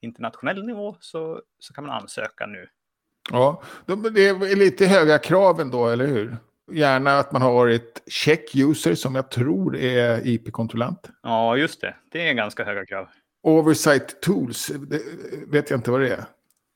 internationell 0.00 0.66
nivå 0.66 0.96
så, 1.00 1.42
så 1.58 1.74
kan 1.74 1.86
man 1.86 1.96
ansöka 2.02 2.46
nu. 2.46 2.68
Ja, 3.30 3.62
de- 3.86 4.02
det 4.14 4.28
är 4.28 4.56
lite 4.56 4.86
höga 4.86 5.18
krav 5.18 5.60
ändå, 5.60 5.88
eller 5.88 6.06
hur? 6.06 6.36
Gärna 6.70 7.18
att 7.18 7.32
man 7.32 7.42
har 7.42 7.52
varit 7.52 8.02
check 8.06 8.54
user 8.56 8.94
som 8.94 9.14
jag 9.14 9.30
tror 9.30 9.76
är 9.76 10.26
IP-kontrollant. 10.26 11.10
Ja, 11.22 11.56
just 11.56 11.80
det. 11.80 11.94
Det 12.12 12.28
är 12.28 12.32
ganska 12.32 12.64
höga 12.64 12.86
krav. 12.86 13.08
Oversight 13.42 14.20
tools, 14.20 14.66
det 14.66 15.02
vet 15.46 15.70
jag 15.70 15.78
inte 15.78 15.90
vad 15.90 16.00
det 16.00 16.08
är. 16.08 16.24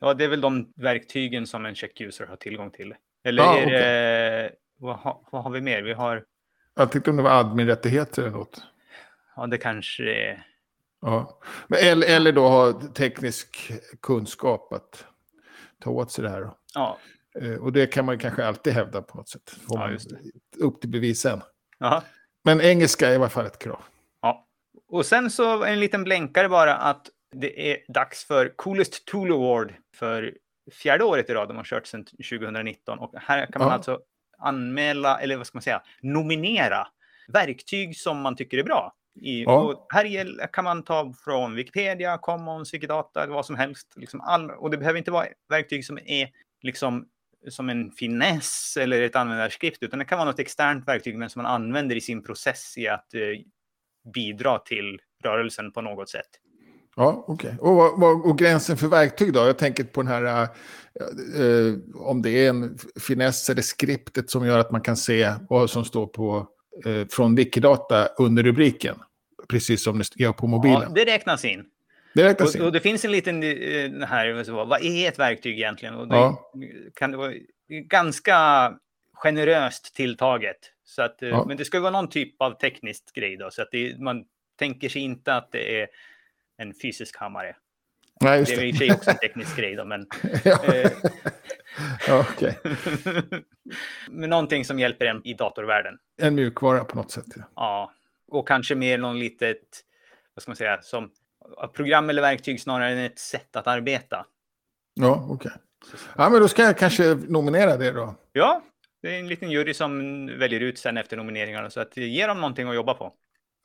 Ja, 0.01 0.15
det 0.15 0.25
är 0.25 0.29
väl 0.29 0.41
de 0.41 0.73
verktygen 0.77 1.47
som 1.47 1.67
en 1.67 1.75
check-user 1.75 2.27
har 2.27 2.37
tillgång 2.37 2.71
till. 2.71 2.95
Eller 3.25 3.43
Ja, 3.43 3.59
är 3.59 3.67
det... 3.67 4.51
Vad, 4.79 4.97
ha, 4.97 5.29
vad 5.33 5.43
har 5.43 5.51
vi 5.51 5.61
mer? 5.61 5.83
Vi 5.83 5.93
har... 5.93 6.25
Jag 6.75 6.93
tyckte 6.93 7.11
om 7.11 7.17
det 7.17 7.23
var 7.23 7.31
admin-rättigheter 7.31 8.23
eller 8.23 8.31
något. 8.33 8.63
Ja, 9.37 9.47
det 9.47 9.59
kanske 9.59 10.03
är... 10.03 10.47
Ja. 11.01 11.39
Men, 11.67 11.79
eller, 11.83 12.07
eller 12.17 12.33
då 12.33 12.49
ha 12.49 12.73
teknisk 12.73 13.73
kunskap 14.03 14.73
att 14.73 15.05
ta 15.81 15.91
åt 15.91 16.13
sig 16.13 16.25
det 16.25 16.31
här. 16.31 16.41
Då. 16.41 16.57
Ja, 16.75 16.99
Och 17.61 17.73
det 17.73 17.87
kan 17.87 18.05
man 18.05 18.19
kanske 18.19 18.47
alltid 18.47 18.73
hävda 18.73 19.03
på 19.03 19.17
något 19.17 19.29
sätt. 19.29 19.51
Får 19.69 19.79
Ja, 19.81 19.99
upp 20.59 20.81
till 20.81 20.91
bevisen. 20.91 21.41
Jaha. 21.79 22.03
Men 22.45 22.61
engelska 22.61 23.09
är 23.09 23.13
i 23.13 23.17
alla 23.17 23.29
fall 23.29 23.47
ett 23.47 23.59
krav. 23.59 23.83
ja. 24.23 24.47
Och 24.89 25.07
sen 25.07 25.31
så 25.31 25.65
en 25.65 25.81
liten 25.81 26.05
blänkare 26.05 26.49
bara 26.49 26.75
att 26.77 27.07
det 27.35 27.73
är 27.73 27.93
dags 27.93 28.25
för 28.25 28.53
Coolest 28.57 29.05
Tool 29.07 29.33
Award 29.33 29.75
för 29.97 30.35
fjärde 30.73 31.05
året 31.05 31.31
i 31.31 31.35
rad. 31.35 31.49
De 31.49 31.57
har 31.57 31.65
kört 31.65 31.87
sedan 31.87 32.05
2019 32.05 32.99
och 32.99 33.15
här 33.17 33.47
kan 33.47 33.61
man 33.61 33.69
Ja. 33.69 33.75
alltså 33.75 34.01
anmäla, 34.39 35.21
eller 35.21 35.37
vad 35.37 35.47
ska 35.47 35.57
man 35.57 35.63
säga, 35.63 35.83
nominera 36.03 36.87
verktyg 37.29 37.97
som 37.97 38.21
man 38.21 38.37
tycker 38.37 38.59
är 38.59 38.63
bra. 38.65 38.93
I, 39.21 39.43
Ja. 39.43 39.61
och 39.61 39.87
här 39.93 40.47
kan 40.53 40.65
man 40.65 40.83
ta 40.83 41.13
från 41.25 41.55
Wikipedia, 41.55 42.19
Commons, 42.19 42.75
Wikidata 42.75 43.27
vad 43.27 43.47
som 43.47 43.57
helst. 43.57 43.93
Liksom 43.97 44.21
all, 44.21 44.51
och 44.51 44.71
det 44.71 44.77
behöver 44.79 44.99
inte 44.99 45.11
vara 45.11 45.27
verktyg 45.49 45.85
som 45.87 45.99
är 46.05 46.29
liksom 46.63 47.07
som 47.49 47.69
en 47.69 47.91
finess 47.91 48.77
eller 48.81 49.03
ett 49.03 49.17
användarskript, 49.17 49.83
utan 49.83 49.99
det 49.99 50.05
kan 50.05 50.19
vara 50.19 50.29
något 50.31 50.39
externt 50.39 50.89
verktyg 50.89 51.19
men 51.19 51.31
som 51.31 51.43
man 51.43 51.53
använder 51.53 51.97
i 51.97 52.01
sin 52.01 52.23
process 52.23 52.75
i 52.79 52.89
att 52.89 53.15
eh, 53.15 53.21
bidra 54.15 54.59
till 54.59 54.99
rörelsen 55.25 55.73
på 55.73 55.81
något 55.81 56.09
sätt. 56.11 56.27
Ja, 56.97 57.25
okej. 57.29 57.57
Och, 57.61 57.75
vad- 57.77 58.01
vad- 58.01 58.21
och 58.27 58.39
gränsen 58.39 58.77
för 58.77 58.89
verktyg 58.89 59.33
då? 59.33 59.41
Jag 59.41 59.59
tänker 59.59 59.85
på 59.85 60.03
den 60.03 60.09
här, 60.13 60.25
eh, 60.25 60.41
eh, 61.47 61.75
om 61.95 62.23
det 62.23 62.31
är 62.31 62.49
en 62.51 62.79
finess 63.01 63.51
eller 63.51 63.63
skriptet 63.63 64.31
som 64.31 64.47
gör 64.47 64.59
att 64.59 64.71
man 64.71 64.81
kan 64.81 64.97
se 64.97 65.33
vad 65.49 65.71
som 65.71 65.85
står 65.85 66.07
på, 66.07 66.47
eh, 66.85 67.07
från 67.11 67.35
Wikidata 67.35 68.07
under 68.07 68.43
rubriken. 68.43 68.97
Precis 69.49 69.85
som 69.85 69.99
det 69.99 70.05
gör 70.17 70.33
på 70.33 70.47
mobilen. 70.47 70.83
Ja, 70.83 70.89
det 70.95 71.05
räknas 71.05 71.45
in. 71.45 71.65
Det 72.15 72.41
Och, 72.41 72.57
och 72.67 72.73
det 72.73 72.81
finns 72.81 73.05
en 73.05 73.11
liten 73.13 73.43
eh, 73.43 74.07
här, 74.09 74.45
så, 74.45 74.65
vad 74.65 74.83
är 74.85 75.09
ett 75.09 75.19
verktyg 75.19 75.59
egentligen? 75.59 75.95
Och 75.95 76.09
det 76.09 76.17
Ja. 76.17 76.51
kan 76.95 77.11
det 77.11 77.17
vara 77.17 77.33
ganska 77.69 78.73
generöst 79.13 79.95
tilltaget. 79.95 80.57
Så 80.85 81.03
att, 81.03 81.23
eh, 81.23 81.29
Ja. 81.29 81.45
Men 81.49 81.57
det 81.57 81.65
ska 81.65 81.81
vara 81.81 81.91
någon 81.91 82.09
typ 82.09 82.43
av 82.43 82.51
tekniskt 82.59 83.13
grej 83.13 83.37
då, 83.37 83.51
så 83.51 83.63
att 83.63 83.69
det, 83.71 83.99
man 83.99 84.25
tänker 84.59 84.89
sig 84.89 85.03
inte 85.03 85.35
att 85.35 85.53
det 85.53 85.81
är 85.81 85.89
en 86.57 86.75
fysisk 86.83 87.17
hammare. 87.17 87.57
Nej, 88.21 88.39
just 88.39 88.57
Det 88.57 88.57
är 88.57 88.61
det. 88.61 88.67
i 88.67 88.73
och 88.73 88.77
för 88.77 88.85
sig 88.85 88.93
också 88.95 89.11
en 89.11 89.17
teknisk 89.17 89.57
grej 89.57 89.75
då, 89.75 89.85
men, 89.85 90.07
ja, 90.45 90.75
eh, 90.75 90.91
ja, 92.09 92.27
men 94.11 94.31
någonting 94.31 94.65
som 94.65 94.79
hjälper 94.79 95.07
en 95.07 95.27
i 95.27 95.35
datorvärlden. 95.35 95.99
En 96.23 96.35
mjukvara 96.35 96.85
på 96.85 96.97
något 96.97 97.11
sätt. 97.11 97.25
Ja. 97.37 97.43
Ja, 97.57 97.93
och 98.29 98.49
kanske 98.49 98.75
mer 98.75 98.99
någon 98.99 99.19
litet, 99.19 99.59
vad 100.35 100.43
ska 100.43 100.51
man 100.51 100.57
säga, 100.57 100.83
som 100.83 101.11
program 101.73 102.11
eller 102.11 102.23
verktyg 102.23 102.61
snarare 102.61 102.93
än 102.93 102.99
ett 102.99 103.19
sätt 103.19 103.57
att 103.57 103.67
arbeta. 103.67 104.27
Ja, 104.95 105.27
okej. 105.31 105.53
Ja, 106.17 106.29
men 106.29 106.41
då 106.41 106.49
ska 106.49 106.63
jag 106.63 106.79
kanske 106.79 107.15
nominera 107.29 107.77
det 107.77 107.91
då. 107.91 108.15
Ja, 108.33 108.63
det 109.03 109.15
är 109.15 109.19
en 109.19 109.29
liten 109.29 109.51
jury 109.51 109.75
som 109.75 110.27
väljer 110.27 110.61
ut 110.61 110.79
sen 110.79 110.97
efter 110.97 111.17
nomineringarna, 111.17 111.71
så 111.71 111.81
att 111.81 111.97
ge 111.97 112.27
dem 112.27 112.41
någonting 112.41 112.69
att 112.69 112.75
jobba 112.75 112.95
på. 112.95 113.13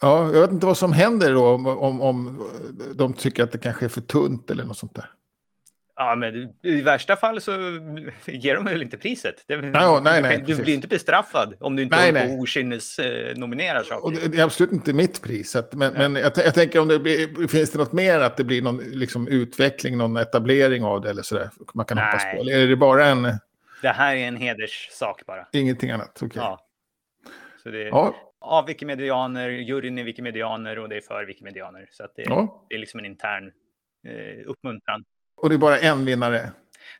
Ja, 0.01 0.33
jag 0.33 0.41
vet 0.41 0.51
inte 0.51 0.65
vad 0.65 0.77
som 0.77 0.93
händer 0.93 1.33
då 1.33 1.47
om, 1.47 1.67
om, 1.67 2.01
om 2.01 2.49
de 2.95 3.13
tycker 3.13 3.43
att 3.43 3.51
det 3.51 3.57
kanske 3.57 3.85
är 3.85 3.89
för 3.89 4.01
tunt 4.01 4.51
eller 4.51 4.63
något 4.63 4.77
sånt 4.77 4.95
där. 4.95 5.09
Ja, 5.99 6.15
men 6.15 6.53
i 6.63 6.81
värsta 6.81 7.15
fall 7.15 7.41
så 7.41 7.51
ger 8.25 8.55
de 8.55 8.65
väl 8.65 8.81
inte 8.81 8.97
priset. 8.97 9.43
Det, 9.47 9.53
Ja, 9.73 10.01
nej, 10.03 10.21
nej, 10.21 10.37
du 10.37 10.45
precis. 10.45 10.63
blir 10.63 10.73
inte 10.73 10.87
bestraffad 10.87 11.55
om 11.59 11.75
du 11.75 11.83
inte 11.83 11.95
Nej, 11.95 12.11
nej. 12.11 12.33
och 12.33 12.39
okynnes 12.39 12.99
eh, 12.99 13.35
nominerar 13.37 13.83
saker. 13.83 14.05
Och 14.05 14.11
det 14.11 14.27
det 14.27 14.37
är 14.37 14.43
absolut 14.43 14.71
inte 14.71 14.93
mitt 14.93 15.21
pris. 15.21 15.51
Så 15.51 15.59
att, 15.59 15.73
men 15.73 15.93
men 15.93 16.15
jag, 16.15 16.31
jag 16.35 16.53
tänker 16.53 16.79
om 16.79 16.87
det 16.87 16.99
blir, 16.99 17.47
finns 17.47 17.71
det 17.71 17.77
något 17.77 17.93
mer 17.93 18.19
att 18.19 18.37
det 18.37 18.43
blir 18.43 18.61
någon 18.61 18.77
liksom, 18.77 19.27
utveckling, 19.27 19.97
någon 19.97 20.17
etablering 20.17 20.83
av 20.83 21.01
det 21.01 21.09
eller 21.09 21.21
sådär. 21.21 21.49
Man 21.73 21.85
kan 21.85 21.97
hoppas 21.97 22.23
Nej. 22.23 22.35
på. 22.35 22.41
Eller 22.41 22.59
är 22.59 22.67
det 22.67 22.75
bara 22.75 23.05
en, 23.05 23.23
Det 23.81 23.87
här 23.89 24.15
är 24.15 24.27
en 24.27 24.35
hederssak 24.35 25.25
bara. 25.25 25.47
ingenting 25.51 25.91
annat? 25.91 26.19
Okej. 26.21 26.41
Ja. 26.41 26.59
Så 27.63 27.69
det 27.69 27.83
Ja, 27.87 28.15
av 28.41 28.65
wikimedianer, 28.65 29.49
juryn 29.49 29.97
är 29.97 30.03
wikimedianer 30.03 30.79
och 30.79 30.89
det 30.89 30.97
är 30.97 31.01
för 31.01 31.25
wikimedianer. 31.25 31.87
Så 31.91 32.03
att 32.03 32.15
det, 32.15 32.21
ja. 32.23 32.65
det 32.69 32.75
är 32.75 32.79
liksom 32.79 32.99
en 32.99 33.05
intern 33.05 33.51
eh, 34.07 34.43
uppmuntran. 34.49 35.03
Och 35.37 35.49
det 35.49 35.55
är 35.55 35.59
bara 35.59 35.79
en 35.79 36.05
vinnare. 36.05 36.51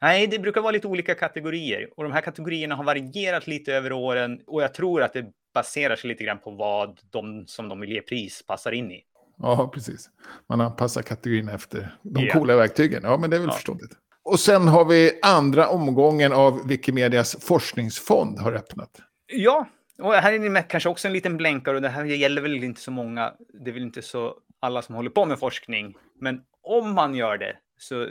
Nej, 0.02 0.28
det 0.28 0.40
brukar 0.40 0.62
vara 0.62 0.72
lite 0.72 0.88
olika 0.88 1.16
kategorier 1.16 1.90
och 1.98 2.04
de 2.04 2.12
här 2.12 2.22
kategorierna 2.22 2.76
har 2.76 2.84
varierat 2.84 3.48
lite 3.48 3.74
över 3.74 3.92
åren 3.92 4.40
och 4.48 4.64
jag 4.64 4.74
tror 4.74 5.02
att 5.04 5.14
det 5.14 5.26
baserar 5.54 5.96
sig 5.96 6.08
lite 6.08 6.24
grann 6.24 6.40
på 6.40 6.52
vad 6.52 7.00
de 7.12 7.48
som 7.48 7.70
de 7.70 7.80
vill 7.80 7.92
ge 7.92 8.02
pris 8.02 8.46
passar 8.48 8.72
in 8.72 8.92
i. 8.92 9.04
Ja, 9.38 9.72
precis. 9.74 10.10
Man 10.50 10.62
anpassar 10.62 11.02
kategorin 11.02 11.50
efter 11.50 11.96
de 12.02 12.26
Ja. 12.26 12.34
coola 12.34 12.56
verktygen. 12.56 13.02
Ja, 13.04 13.18
men 13.18 13.30
det 13.30 13.36
är 13.36 13.40
väl 13.40 13.48
Ja. 13.50 13.54
förståeligt. 13.54 13.92
Och 14.24 14.40
sen 14.40 14.68
har 14.68 14.86
vi 14.86 15.20
andra 15.22 15.68
omgången 15.70 16.34
av 16.34 16.68
Wikimedias 16.68 17.38
forskningsfond 17.46 18.40
har 18.40 18.54
öppnat. 18.54 18.90
Ja, 19.28 19.68
och 20.02 20.14
här 20.14 20.34
är 20.34 20.40
det 20.40 20.50
med 20.50 20.68
kanske 20.70 20.90
också 20.90 21.08
en 21.08 21.14
liten 21.14 21.38
blänkare 21.38 21.76
och 21.76 21.82
det 21.82 21.90
här 21.90 22.06
gäller 22.06 22.42
väl 22.42 22.64
inte 22.64 22.82
så 22.82 22.92
många. 22.92 23.34
Det 23.64 23.70
är 23.70 23.74
väl 23.74 23.84
inte 23.84 24.02
så 24.02 24.34
alla 24.60 24.82
som 24.82 24.96
håller 24.96 25.10
på 25.10 25.26
med 25.26 25.40
forskning, 25.40 25.96
men 26.22 26.42
om 26.64 26.94
man 26.94 27.16
gör 27.16 27.38
det 27.38 27.56
så 27.78 28.08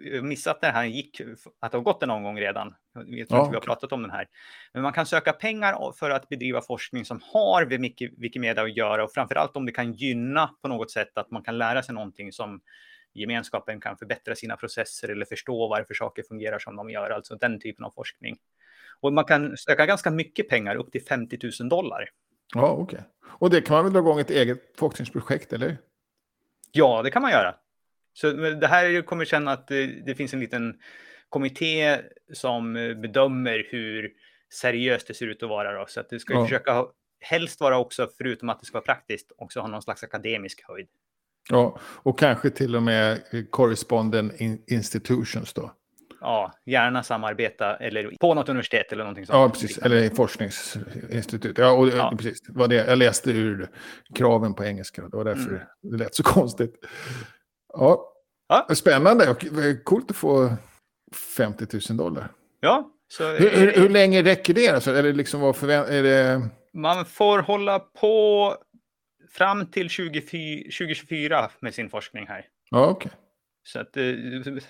jag 0.00 0.14
har 0.16 0.22
missat 0.22 0.54
att 0.54 0.60
det 0.60 0.66
här 0.66 0.84
gick, 0.84 1.20
att 1.60 1.72
det 1.72 1.78
har 1.78 1.82
gått 1.82 2.02
en 2.02 2.10
omgång 2.10 2.40
redan. 2.40 2.74
Jag 2.94 3.04
tror 3.04 3.16
Ja, 3.28 3.38
inte 3.38 3.50
vi 3.50 3.56
har 3.56 3.60
pratat 3.60 3.92
om 3.92 4.02
den 4.02 4.10
här. 4.10 4.28
Men 4.72 4.82
man 4.82 4.92
kan 4.92 5.06
söka 5.06 5.32
pengar 5.32 5.92
för 5.92 6.10
att 6.10 6.28
bedriva 6.28 6.60
forskning 6.60 7.04
som 7.04 7.20
har 7.32 7.66
med 7.66 7.80
Wiki- 7.80 8.14
Wikimedia 8.16 8.62
att 8.62 8.76
göra 8.76 9.04
och 9.04 9.12
framförallt 9.12 9.56
om 9.56 9.66
det 9.66 9.72
kan 9.72 9.92
gynna 9.92 10.50
på 10.62 10.68
något 10.68 10.90
sätt 10.90 11.18
att 11.18 11.30
man 11.30 11.42
kan 11.42 11.58
lära 11.58 11.82
sig 11.82 11.94
någonting 11.94 12.32
som 12.32 12.60
gemenskapen 13.14 13.80
kan 13.80 13.96
förbättra 13.96 14.34
sina 14.34 14.56
processer 14.56 15.08
eller 15.08 15.26
förstå 15.26 15.68
varför 15.68 15.94
saker 15.94 16.22
fungerar 16.22 16.58
som 16.58 16.76
de 16.76 16.90
gör, 16.90 17.10
alltså 17.10 17.36
den 17.36 17.60
typen 17.60 17.84
av 17.84 17.90
forskning. 17.90 18.36
Och 19.00 19.12
man 19.12 19.24
kan 19.24 19.56
söka 19.56 19.86
ganska 19.86 20.10
mycket 20.10 20.48
pengar, 20.48 20.76
upp 20.76 20.92
till 20.92 21.02
50 21.02 21.38
000 21.60 21.68
dollar. 21.68 22.08
Ja, 22.54 22.68
okej. 22.70 23.00
Och 23.24 23.50
det 23.50 23.60
kan 23.60 23.74
man 23.76 23.84
väl 23.84 23.92
dra 23.92 24.00
igång 24.00 24.20
ett 24.20 24.30
eget 24.30 24.58
forskningsprojekt, 24.78 25.52
eller? 25.52 25.76
Ja, 26.72 27.02
det 27.02 27.10
kan 27.10 27.22
man 27.22 27.30
göra. 27.30 27.54
Så 28.20 28.32
det 28.32 28.66
här 28.66 29.02
kommer 29.02 29.24
känna 29.24 29.52
att 29.52 29.68
det, 29.68 29.86
det 30.06 30.14
finns 30.14 30.34
en 30.34 30.40
liten 30.40 30.74
kommitté 31.28 31.98
som 32.32 32.76
eh, 32.76 32.94
bedömer 32.94 33.66
hur 33.70 34.10
seriöst 34.54 35.06
det 35.08 35.14
ser 35.14 35.26
ut 35.26 35.42
att 35.42 35.48
vara. 35.48 35.78
Då. 35.78 35.84
Så 35.88 36.00
att 36.00 36.10
det 36.10 36.18
ska 36.20 36.32
Ja. 36.34 36.44
försöka 36.44 36.84
helst 37.20 37.60
vara 37.60 37.78
också, 37.78 38.08
förutom 38.18 38.48
att 38.48 38.60
det 38.60 38.66
ska 38.66 38.74
vara 38.74 38.84
praktiskt, 38.84 39.32
också 39.38 39.60
ha 39.60 39.68
någon 39.68 39.82
slags 39.82 40.02
akademisk 40.02 40.60
höjd. 40.68 40.86
Ja, 41.50 41.78
och 41.82 42.18
kanske 42.18 42.50
till 42.50 42.76
och 42.76 42.82
med 42.82 43.12
eh, 43.32 43.44
correspondent 43.50 44.40
in 44.40 44.62
institutions 44.66 45.52
då. 45.52 45.72
Ja, 46.20 46.52
gärna 46.66 47.02
samarbeta 47.02 47.76
eller 47.76 48.10
på 48.20 48.34
något 48.34 48.48
universitet 48.48 48.92
eller 48.92 49.04
någonting 49.04 49.26
sånt. 49.26 49.36
Ja, 49.36 49.48
precis. 49.50 49.78
Eller 49.78 50.08
forskningsinstitut. 50.14 51.58
Ja, 51.58 51.70
och, 51.72 51.88
Ja. 51.88 52.14
precis. 52.16 52.40
Det 52.42 52.58
var 52.58 52.68
det. 52.68 52.74
Jag 52.86 52.98
läste 52.98 53.30
ur 53.30 53.68
kraven 54.14 54.54
på 54.54 54.64
engelska. 54.64 55.02
Det 55.08 55.16
var 55.16 55.24
därför 55.24 55.50
Mm. 55.50 55.60
det 55.82 55.96
lät 55.96 56.14
så 56.14 56.22
konstigt. 56.22 56.74
Ja, 57.72 58.04
Ja. 58.48 58.66
spännande 58.74 59.30
och 59.30 59.44
eh, 59.44 59.76
coolt 59.84 60.10
att 60.10 60.16
få 60.16 60.50
50 61.36 61.66
000 61.90 61.96
dollar. 61.96 62.28
Ja, 62.60 62.90
så 63.08 63.24
Hur, 63.32 63.50
hur, 63.50 63.72
hur 63.72 63.88
länge 63.88 64.22
räcker 64.22 64.54
det? 64.54 64.68
Alltså, 64.68 64.90
är 64.90 65.02
det 65.02 65.12
liksom 65.12 65.40
vad 65.40 65.54
förvä- 65.56 65.86
är 65.88 66.02
det... 66.02 66.48
man 66.72 67.04
får 67.04 67.38
hålla 67.38 67.78
på 67.78 68.54
fram 69.30 69.66
till 69.66 69.88
24, 69.88 70.62
2024 70.62 71.50
med 71.60 71.74
sin 71.74 71.90
forskning 71.90 72.26
här. 72.26 72.46
Ja, 72.70 72.86
okej. 72.86 73.10
Så 73.62 73.80
att, 73.80 73.96
eh, 73.96 74.04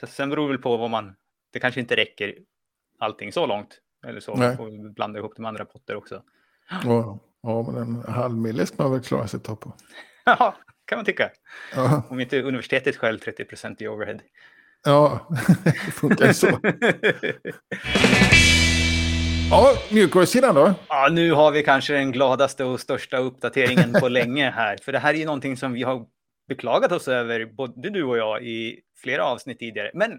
sen 0.08 0.30
beror 0.30 0.46
det 0.48 0.52
väl 0.52 0.62
på 0.62 0.76
vad 0.76 0.90
man... 0.90 1.14
Det 1.52 1.60
kanske 1.60 1.80
inte 1.80 1.96
räcker 1.96 2.34
allting 2.98 3.32
så 3.32 3.46
långt. 3.46 3.78
Eller 4.06 4.20
så. 4.20 4.34
Nej. 4.34 4.56
Får 4.56 4.94
blanda 4.94 5.18
ihop 5.18 5.32
det 5.36 5.42
med 5.42 5.48
andra 5.48 5.64
potter 5.64 5.96
också. 5.96 6.22
Ja, 6.84 7.18
ja, 7.42 7.62
men 7.72 7.76
en 8.06 8.12
halv 8.12 8.34
mille 8.36 8.66
ska 8.66 8.82
man 8.82 8.92
väl 8.92 9.02
klara 9.02 9.26
sig 9.28 9.38
att 9.38 9.44
ta 9.44 9.56
på. 9.56 9.72
Ja, 10.24 10.54
kan 10.88 10.98
man 10.98 11.04
tycka. 11.04 11.30
Ja, 11.74 12.02
Om 12.10 12.20
inte 12.20 12.42
universitetet 12.42 12.96
själv 12.96 13.18
30 13.18 13.44
procent 13.44 13.82
i 13.82 13.88
overhead. 13.88 14.18
ja 14.84 15.28
det 15.64 15.72
funkar 15.92 16.32
så. 16.32 16.60
Ja, 19.50 19.74
mjukvarusidan 19.90 20.54
då? 20.54 20.74
ja, 20.88 21.08
nu 21.12 21.32
har 21.32 21.50
vi 21.50 21.62
kanske 21.62 21.92
den 21.92 22.12
gladaste 22.12 22.64
och 22.64 22.80
största 22.80 23.18
uppdateringen 23.18 23.92
på 23.92 24.08
länge 24.08 24.50
här. 24.50 24.76
För 24.82 24.92
det 24.92 24.98
här 24.98 25.14
är 25.14 25.18
ju 25.18 25.24
någonting 25.24 25.56
som 25.56 25.72
vi 25.72 25.82
har 25.82 26.06
beklagat 26.48 26.92
oss 26.92 27.08
över, 27.08 27.46
både 27.46 27.90
du 27.90 28.04
och 28.04 28.18
jag, 28.18 28.42
i 28.42 28.80
flera 28.96 29.24
avsnitt 29.24 29.58
tidigare. 29.58 29.90
Men 29.94 30.18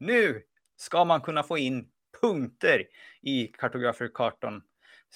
nu 0.00 0.42
ska 0.76 1.04
man 1.04 1.20
kunna 1.20 1.42
få 1.42 1.58
in 1.58 1.86
punkter 2.20 2.84
i 3.22 3.46
kartograferkartan, 3.46 4.62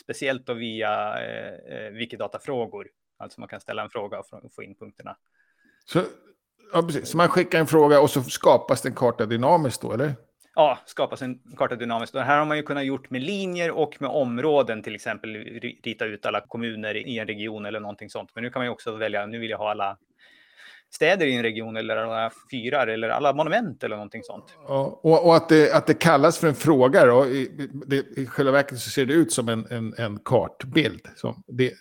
speciellt 0.00 0.46
då 0.46 0.54
via 0.54 1.14
eh, 1.24 1.76
eh, 1.76 1.90
Wikidata-frågor. 1.90 2.86
Alltså 3.18 3.40
man 3.40 3.48
kan 3.48 3.60
ställa 3.60 3.82
en 3.82 3.90
fråga 3.90 4.18
och 4.18 4.26
få- 4.54 4.62
in 4.62 4.74
punkterna. 4.74 5.16
Så, 5.84 6.02
ja, 6.72 6.82
precis. 6.82 7.08
så 7.08 7.16
man 7.16 7.28
skickar 7.28 7.58
en 7.60 7.66
fråga 7.66 8.00
och 8.00 8.10
så 8.10 8.22
skapas 8.22 8.82
det 8.82 8.88
en 8.88 8.94
karta 8.94 9.26
dynamiskt 9.26 9.82
då, 9.82 9.92
eller? 9.92 10.14
Ja, 10.54 10.78
skapas 10.86 11.22
en 11.22 11.38
karta 11.56 11.76
dynamiskt. 11.76 12.14
Och 12.14 12.20
det 12.20 12.24
här 12.26 12.38
har 12.38 12.44
man 12.46 12.56
ju 12.56 12.62
kunnat 12.62 12.84
gjort 12.84 13.10
med 13.10 13.22
linjer 13.22 13.70
och 13.70 13.96
med 14.00 14.10
områden, 14.10 14.82
till 14.82 14.94
exempel 14.94 15.30
ri- 15.36 15.80
rita 15.84 16.04
ut 16.04 16.26
alla 16.26 16.40
kommuner 16.40 16.96
i 16.96 17.18
en 17.18 17.26
region 17.26 17.66
eller 17.66 17.80
någonting 17.80 18.10
sånt. 18.10 18.30
Men 18.34 18.44
nu 18.44 18.50
kan 18.50 18.60
man 18.60 18.66
ju 18.66 18.70
också 18.72 18.96
välja, 18.96 19.26
nu 19.26 19.38
vill 19.38 19.50
jag 19.50 19.58
ha 19.58 19.70
alla 19.70 19.98
städer 20.90 21.26
i 21.26 21.34
en 21.36 21.42
region 21.42 21.76
eller 21.76 21.96
alla 21.96 22.30
fyrar 22.50 22.86
eller 22.86 23.08
alla 23.08 23.32
monument 23.32 23.84
eller 23.84 23.96
någonting 23.96 24.22
sånt. 24.22 24.44
Ja, 24.68 25.00
och, 25.02 25.26
och 25.26 25.36
att, 25.36 25.48
det, 25.48 25.72
att 25.72 25.86
det 25.86 25.94
kallas 25.94 26.38
för 26.38 26.46
en 26.48 26.54
fråga 26.54 27.06
då, 27.06 27.26
i, 27.26 27.68
det, 27.86 27.96
i 28.16 28.26
själva 28.26 28.52
verket 28.52 28.78
så 28.78 28.90
ser 28.90 29.06
det 29.06 29.12
ut 29.14 29.32
som 29.32 29.48
en, 29.48 29.66
en, 29.70 29.94
en 29.98 30.18
kartbild. 30.18 31.08
Som 31.16 31.42
det, 31.46 31.72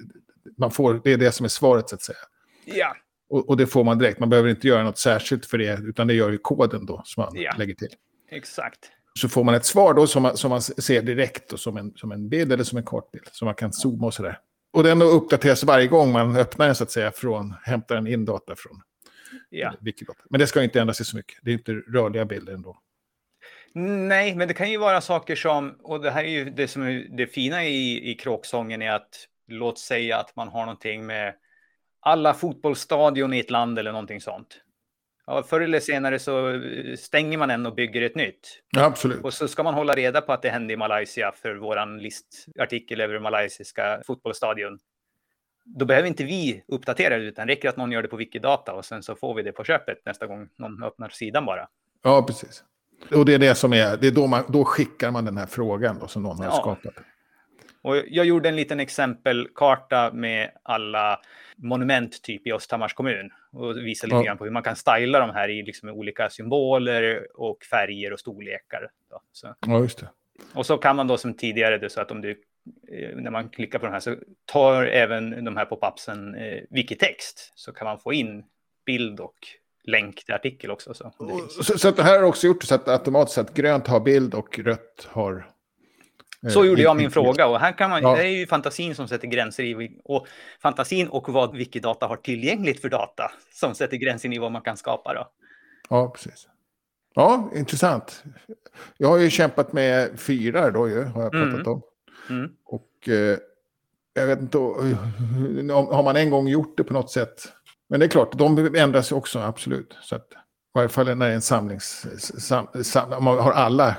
man 0.58 0.72
får, 0.72 1.02
det 1.04 1.14
är 1.14 1.18
det 1.18 1.32
som 1.32 1.44
är 1.44 1.50
svaret 1.50 1.90
så 1.90 1.96
att 1.96 2.02
säga. 2.02 2.18
Ja, 2.66 2.96
Och, 3.30 3.50
och 3.50 3.58
det 3.58 3.68
får 3.68 3.84
man 3.84 3.98
direkt, 3.98 4.20
man 4.20 4.30
behöver 4.30 4.50
inte 4.50 4.68
göra 4.68 4.84
något 4.84 4.98
särskilt 4.98 5.46
för 5.46 5.58
det, 5.58 5.80
utan 5.84 6.08
det 6.08 6.14
gör 6.14 6.30
ju 6.30 6.38
koden 6.38 6.86
då 6.86 7.02
som 7.06 7.22
man 7.24 7.32
Ja. 7.36 7.54
lägger 7.58 7.74
till. 7.76 7.90
exakt. 8.32 8.80
Så 9.20 9.30
får 9.30 9.44
man 9.44 9.56
ett 9.56 9.66
svar 9.66 9.94
då 9.94 10.08
som 10.08 10.24
man, 10.24 10.38
som 10.38 10.50
man 10.50 10.62
ser 10.62 11.02
direkt 11.02 11.50
då, 11.50 11.58
som, 11.58 11.78
en, 11.78 11.94
som 11.96 12.12
en 12.12 12.30
bild 12.30 12.54
eller 12.54 12.64
som 12.64 12.78
en 12.78 12.84
kartbild. 12.84 13.28
Så 13.32 13.46
man 13.46 13.56
kan 13.56 13.74
zooma 13.74 14.06
och 14.08 14.14
sådär. 14.14 14.40
Och 14.74 14.84
den 14.84 15.02
uppdateras 15.02 15.64
varje 15.64 15.88
gång 15.88 16.12
man 16.12 16.36
öppnar 16.38 16.66
den 16.66 16.76
så 16.76 16.84
att 16.84 16.92
säga, 16.92 17.12
från, 17.12 17.54
hämtar 17.64 17.96
den 17.96 18.08
in 18.08 18.26
data 18.26 18.56
från 18.56 18.82
Ja. 19.50 19.74
Wikidata. 19.82 20.20
Men 20.30 20.40
det 20.40 20.48
ska 20.48 20.64
inte 20.64 20.82
ändra 20.82 20.94
sig 20.94 21.06
så 21.06 21.18
mycket, 21.18 21.38
det 21.42 21.50
är 21.52 21.54
inte 21.54 21.72
rörliga 21.74 22.26
bilder 22.26 22.54
ändå. 22.54 22.78
Nej, 23.74 24.36
men 24.36 24.48
det 24.48 24.54
kan 24.54 24.72
ju 24.72 24.78
vara 24.78 25.02
saker 25.02 25.36
som, 25.36 25.76
och 25.84 26.02
det 26.02 26.12
här 26.12 26.24
är 26.24 26.30
ju 26.30 26.46
det 26.50 26.68
som 26.68 26.84
är 26.84 27.18
det 27.18 27.28
fina 27.28 27.66
i, 27.66 28.12
i 28.12 28.16
kråksången 28.16 28.82
är 28.82 28.92
att 28.92 29.28
låt 29.48 29.80
säga 29.80 30.18
att 30.18 30.36
man 30.36 30.48
har 30.48 30.60
någonting 30.62 31.06
med 31.06 31.36
alla 32.00 32.34
fotbollsstadion 32.34 33.34
i 33.34 33.40
ett 33.40 33.52
land 33.52 33.80
eller 33.80 33.92
någonting 33.92 34.22
sånt. 34.22 34.60
Ja, 35.26 35.44
förr 35.44 35.62
eller 35.62 35.80
senare 35.80 36.20
så 36.20 36.50
eh, 36.50 36.96
stänger 36.96 37.38
man 37.38 37.50
en 37.52 37.66
och 37.66 37.76
bygger 37.76 38.02
ett 38.02 38.16
nytt. 38.16 38.62
Ja, 38.70 38.84
absolut. 38.84 39.24
Och 39.24 39.34
så 39.34 39.48
ska 39.48 39.64
man 39.64 39.74
hålla 39.74 39.94
reda 39.94 40.22
på 40.22 40.34
att 40.34 40.42
det 40.42 40.50
hände 40.50 40.74
i 40.74 40.78
Malaysia 40.78 41.32
för 41.36 41.56
våran 41.56 41.98
listartikel 41.98 43.02
över 43.02 43.20
malaysiska 43.20 44.02
fotbollsstadion. 44.08 44.80
Då 45.66 45.86
behöver 45.86 46.08
inte 46.08 46.24
vi 46.24 46.64
uppdatera 46.68 47.18
det, 47.18 47.24
utan 47.24 47.48
räcker 47.48 47.70
att 47.70 47.78
någon 47.78 47.92
gör 47.92 48.02
det 48.02 48.08
på 48.08 48.16
Wikidata 48.16 48.74
och 48.74 48.86
sen 48.86 49.04
så 49.04 49.16
får 49.16 49.36
vi 49.36 49.44
det 49.44 49.52
på 49.52 49.64
köpet 49.64 50.06
nästa 50.06 50.28
gång 50.28 50.50
någon 50.58 50.84
öppnar 50.84 51.10
sidan 51.10 51.46
bara. 51.46 51.68
Ja, 52.04 52.24
precis. 52.28 52.64
Och 53.16 53.26
det 53.26 53.34
är 53.34 53.40
det 53.40 53.56
som 53.56 53.74
är, 53.74 53.98
det 53.98 54.08
är 54.08 54.12
då, 54.12 54.28
man, 54.28 54.44
då 54.50 54.66
skickar 54.66 55.12
man 55.12 55.26
den 55.26 55.38
här 55.38 55.46
frågan 55.46 56.00
då, 56.00 56.08
som 56.08 56.24
någon 56.24 56.38
har 56.38 56.46
Ja. 56.46 56.52
skapat. 56.52 56.94
Och 57.84 57.98
jag 58.08 58.26
gjorde 58.26 58.50
en 58.50 58.56
liten 58.56 58.80
exempelkarta 58.80 60.12
med 60.14 60.52
alla 60.64 61.20
monument 61.56 62.22
typ 62.24 62.48
i 62.48 62.54
Östhammars 62.54 62.94
kommun 62.94 63.30
och 63.52 63.78
visade 63.78 64.08
lite 64.08 64.18
Ja. 64.18 64.24
grann 64.24 64.38
på 64.38 64.44
hur 64.44 64.52
man 64.52 64.64
kan 64.64 64.76
styla 64.76 65.20
de 65.20 65.30
här 65.30 65.50
i 65.50 65.64
liksom 65.64 65.90
olika 65.90 66.30
symboler 66.30 67.28
och 67.34 67.64
färger 67.64 68.14
och 68.14 68.20
storlekar. 68.20 68.90
Då. 69.10 69.22
Så. 69.32 69.56
Ja, 69.68 69.80
just 69.80 70.00
det. 70.00 70.10
Och 70.54 70.66
så 70.66 70.78
kan 70.78 70.96
man 70.96 71.08
då 71.08 71.18
som 71.18 71.34
tidigare, 71.34 71.78
det 71.78 71.90
så 71.90 72.02
att 72.02 72.12
om 72.12 72.22
du 72.22 72.32
eh, 72.92 73.16
när 73.16 73.32
man 73.32 73.50
klickar 73.50 73.80
på 73.80 73.86
de 73.86 73.92
här 73.92 74.00
så 74.00 74.16
tar 74.46 74.84
även 74.86 75.46
de 75.46 75.58
här 75.58 75.66
pop-upsen 75.66 76.36
eh, 76.36 76.62
wikitext 76.70 77.52
så 77.56 77.72
kan 77.72 77.86
man 77.86 78.00
få 78.00 78.14
in 78.14 78.44
bild 78.86 79.20
och 79.20 79.36
länk 79.84 80.26
till 80.26 80.34
artikel 80.34 80.72
också. 80.72 80.94
Så, 80.94 81.12
Så, 81.64 81.78
så 81.80 81.88
att 81.90 81.96
det 81.96 82.04
här 82.04 82.18
har 82.20 82.24
också 82.24 82.48
gjort 82.48 82.64
så 82.64 82.76
att 82.76 82.88
automatiskt 82.88 83.38
att 83.38 83.54
grönt 83.54 83.88
har 83.88 84.00
bild 84.00 84.34
och 84.34 84.60
rött 84.60 85.08
har... 85.12 85.50
eh, 86.44 86.50
Så 86.50 86.66
gjorde 86.66 86.82
jag 86.82 86.92
in- 86.94 86.98
min 86.98 87.12
fråga 87.12 87.48
och 87.48 87.60
här 87.60 87.72
kan 87.78 87.90
man, 87.90 88.02
Ja. 88.04 88.16
det 88.16 88.22
är 88.24 88.28
ju 88.28 88.48
fantasin 88.48 88.96
som 88.96 89.08
sätter 89.08 89.28
gränser 89.28 89.64
i 89.64 89.92
och 90.04 90.28
fantasin 90.62 91.08
och 91.08 91.30
vad 91.30 91.56
Wikidata 91.56 92.08
har 92.08 92.16
tillgängligt 92.16 92.82
för 92.82 92.90
data 92.90 93.32
som 93.52 93.76
sätter 93.76 93.98
gränsen 93.98 94.34
i 94.34 94.40
vad 94.40 94.52
man 94.52 94.62
kan 94.62 94.78
skapa 94.78 95.14
då. 95.14 95.28
Ja, 95.90 96.10
precis. 96.10 96.48
Ja, 97.16 97.52
intressant. 97.56 98.24
Jag 98.98 99.08
har 99.08 99.18
ju 99.18 99.30
kämpat 99.30 99.74
med 99.74 100.20
fyra 100.20 100.72
då 100.72 100.90
ju, 100.90 101.04
har 101.04 101.22
jag 101.24 101.32
pratat 101.32 101.54
Mm. 101.54 101.68
om. 101.68 101.82
Mm. 102.30 102.52
Och 102.66 103.10
eh, 103.10 103.38
jag 104.14 104.28
vet 104.28 104.42
inte, 104.42 104.58
om- 104.58 105.88
har 105.88 106.04
man 106.04 106.16
en 106.16 106.30
gång 106.30 106.48
gjort 106.48 106.78
det 106.78 106.84
på 106.84 106.94
något 106.94 107.12
sätt? 107.12 107.44
Men 107.90 108.00
det 108.00 108.06
är 108.06 108.10
klart, 108.10 108.38
de 108.38 108.76
ändras 108.76 109.12
ju 109.12 109.16
också, 109.16 109.40
absolut. 109.40 109.98
Så 110.02 110.16
att, 110.16 110.28
I 110.34 110.36
varje 110.74 110.90
fall 110.90 111.06
när 111.06 111.16
det 111.16 111.26
är 111.26 111.36
en 111.36 111.42
samlings... 111.42 112.06
Sam, 112.20 112.68
sam, 112.84 113.24
man 113.24 113.40
har 113.40 113.52
alla 113.52 113.96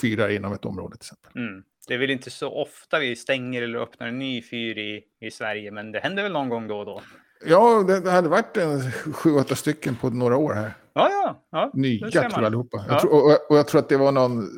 fyra 0.00 0.32
inom 0.32 0.52
ett 0.52 0.64
område 0.64 0.96
till 0.96 1.06
exempel. 1.06 1.42
Mm. 1.42 1.62
Det 1.88 1.94
är 1.94 1.98
väl 1.98 2.10
inte 2.10 2.30
så 2.30 2.48
ofta 2.48 2.98
vi 2.98 3.16
stänger 3.16 3.62
eller 3.62 3.78
öppnar 3.78 4.06
en 4.06 4.18
ny 4.18 4.42
fyr 4.42 4.78
i, 4.78 5.02
i 5.20 5.30
Sverige, 5.30 5.70
men 5.70 5.92
det 5.92 6.00
händer 6.00 6.22
väl 6.22 6.32
någon 6.32 6.48
gång 6.48 6.68
då 6.68 6.78
och 6.78 6.86
då. 6.86 7.02
Ja, 7.46 7.84
det, 7.86 8.00
det 8.00 8.10
hade 8.10 8.28
varit 8.28 8.56
en 8.56 8.92
sju, 8.92 9.34
åtta 9.34 9.54
stycken 9.54 9.96
på 9.96 10.10
några 10.10 10.36
år 10.36 10.54
här. 10.54 10.74
Ja, 10.92 11.08
ja, 11.10 11.46
ja. 11.50 11.70
Nya 11.74 12.10
tror 12.10 12.24
jag 12.24 12.44
allihopa. 12.44 12.84
Ja. 12.88 12.92
Jag 12.92 13.00
tror, 13.00 13.12
och, 13.12 13.50
och 13.50 13.58
jag 13.58 13.68
tror 13.68 13.78
att 13.78 13.88
det 13.88 13.96
var 13.96 14.12
någon, 14.12 14.48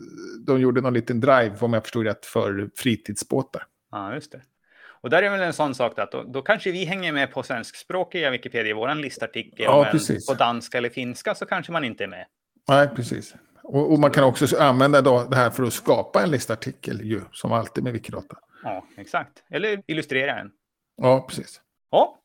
de 0.46 0.60
gjorde 0.60 0.80
någon 0.80 0.94
liten 0.94 1.20
drive, 1.20 1.56
om 1.60 1.72
jag 1.72 1.82
förstod 1.82 2.06
rätt, 2.06 2.26
för 2.26 2.70
fritidsbåtar. 2.76 3.62
Ja, 3.90 4.14
just 4.14 4.32
det. 4.32 4.40
Och 5.00 5.10
där 5.10 5.22
är 5.22 5.30
väl 5.30 5.40
en 5.40 5.52
sån 5.52 5.74
sak 5.74 5.98
att 5.98 6.12
då, 6.12 6.22
då 6.22 6.42
kanske 6.42 6.70
vi 6.70 6.84
hänger 6.84 7.12
med 7.12 7.32
på 7.32 7.42
svenskspråkiga 7.42 8.30
Wikipedia, 8.30 8.74
vår 8.74 8.94
listartikel, 8.94 9.64
Ja, 9.64 9.82
men 9.82 9.92
precis. 9.92 10.26
på 10.26 10.34
danska 10.34 10.78
eller 10.78 10.88
finska 10.90 11.34
så 11.34 11.46
kanske 11.46 11.72
man 11.72 11.84
inte 11.84 12.04
är 12.04 12.08
med. 12.08 12.26
Nej, 12.68 12.88
precis. 12.96 13.34
Och, 13.68 13.92
och 13.92 13.98
man 13.98 14.10
kan 14.10 14.24
också 14.24 14.56
använda 14.58 15.00
då 15.02 15.24
det 15.30 15.36
här 15.36 15.50
för 15.50 15.62
att 15.62 15.72
skapa 15.72 16.22
en 16.22 16.30
listartikel, 16.30 17.00
ju, 17.04 17.20
som 17.32 17.52
alltid 17.52 17.84
med 17.84 17.92
Wikidata. 17.92 18.36
Ja, 18.62 18.86
exakt. 18.96 19.42
Eller 19.50 19.82
illustrera 19.86 20.38
en. 20.38 20.50
Ja, 21.02 21.26
precis. 21.28 21.60
Ja, 21.90 22.18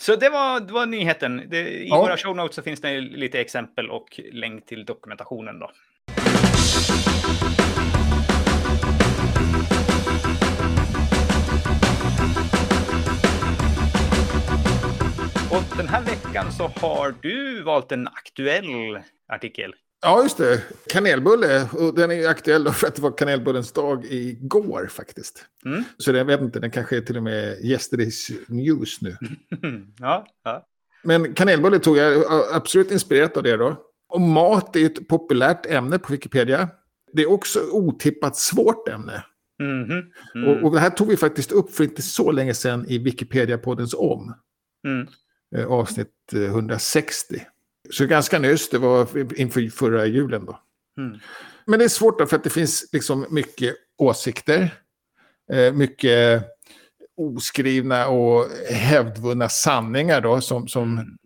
så 0.00 0.16
det 0.16 0.28
var, 0.28 0.60
det 0.60 0.72
var 0.72 0.86
nyheten. 0.86 1.42
Det, 1.50 1.58
I 1.68 1.88
Ja. 1.88 1.96
våra 2.02 2.16
show 2.16 2.36
notes 2.36 2.56
så 2.56 2.62
finns 2.62 2.80
det 2.80 3.00
lite 3.00 3.40
exempel 3.40 3.90
och 3.90 4.20
länk 4.32 4.66
till 4.66 4.84
dokumentationen 4.84 5.58
då. 5.58 5.70
Och 15.50 15.76
den 15.76 15.88
här 15.88 16.02
veckan 16.02 16.52
så 16.52 16.66
har 16.80 17.14
du 17.22 17.62
valt 17.62 17.92
en 17.92 18.08
aktuell 18.08 18.98
artikel. 19.28 19.74
Ja, 20.02 20.22
just 20.22 20.36
det. 20.36 20.62
Kanelbulle. 20.88 21.68
Och 21.72 21.94
den 21.94 22.10
är 22.10 22.28
aktuell 22.28 22.68
för 22.70 22.86
att 22.86 22.94
det 22.94 23.02
var 23.02 23.16
kanelbullens 23.16 23.72
dag 23.72 24.04
igår 24.04 24.86
faktiskt. 24.90 25.44
Mm. 25.64 25.84
Så 25.98 26.12
jag 26.12 26.24
vet 26.24 26.40
inte, 26.40 26.60
den 26.60 26.70
kanske 26.70 26.96
är 26.96 27.00
till 27.00 27.16
och 27.16 27.22
med 27.22 27.58
yesterday's 27.58 28.32
news 28.48 29.00
nu. 29.00 29.16
ja, 29.98 30.26
ja. 30.44 30.66
Men 31.02 31.34
kanelbulle 31.34 31.78
tog 31.78 31.96
jag 31.96 32.16
ja, 32.16 32.46
absolut 32.52 32.90
inspirerat 32.90 33.36
av 33.36 33.42
det 33.42 33.56
då. 33.56 33.76
Och 34.08 34.20
mat 34.20 34.76
är 34.76 34.86
ett 34.86 35.08
populärt 35.08 35.66
ämne 35.66 35.98
på 35.98 36.12
Wikipedia. 36.12 36.68
Det 37.12 37.22
är 37.22 37.30
också 37.30 37.60
otippat 37.72 38.36
svårt 38.36 38.88
ämne. 38.88 39.24
Mhm. 39.58 40.12
Mm. 40.34 40.48
Och, 40.48 40.64
och 40.64 40.74
det 40.74 40.80
här 40.80 40.90
tog 40.90 41.08
vi 41.08 41.16
faktiskt 41.16 41.52
upp 41.52 41.74
för 41.74 41.84
inte 41.84 42.02
så 42.02 42.32
länge 42.32 42.54
sedan 42.54 42.86
i 42.88 42.98
Wikipedia-poddens 42.98 43.94
om. 43.94 44.34
Mm. 44.86 45.06
eh, 45.56 45.66
avsnitt 45.66 46.32
eh, 46.32 46.42
160. 46.42 47.46
Så 47.90 48.06
ganska 48.06 48.38
nyss, 48.38 48.70
det 48.70 48.78
var 48.78 49.08
inför 49.40 49.68
förra 49.68 50.06
julen 50.06 50.44
då. 50.44 50.60
Mm. 50.98 51.18
Men 51.64 51.78
det 51.78 51.84
är 51.84 51.88
svårt 51.88 52.18
då 52.18 52.26
för 52.26 52.36
att 52.36 52.44
det 52.44 52.50
finns 52.50 52.88
liksom 52.92 53.26
mycket 53.30 53.76
åsikter. 53.98 54.74
eh, 55.52 55.72
Mycket 55.72 56.44
oskrivna 57.16 58.08
och 58.08 58.46
hävdvunna 58.70 59.48
sanningar 59.48 60.20
då 60.20 60.40
som, 60.40 60.68
som 60.68 61.18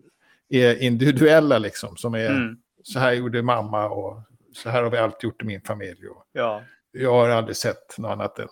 är 0.49 0.83
individuella 0.83 1.59
liksom. 1.59 1.97
Som 1.97 2.15
är 2.15 2.31
Mm. 2.31 2.57
så 2.83 2.99
här 2.99 3.13
gjorde 3.13 3.43
mamma 3.43 3.89
och 3.89 4.23
så 4.55 4.71
här 4.71 4.83
har 4.83 4.91
vi 4.91 4.99
alltid 4.99 5.25
gjort 5.25 5.43
i 5.43 5.47
min 5.47 5.61
familj. 5.61 6.07
Och 6.09 6.25
Ja. 6.33 6.63
jag 6.93 7.11
har 7.13 7.29
aldrig 7.29 7.57
sett 7.57 7.99
något 7.99 8.11
annat 8.11 8.39
än 8.39 8.49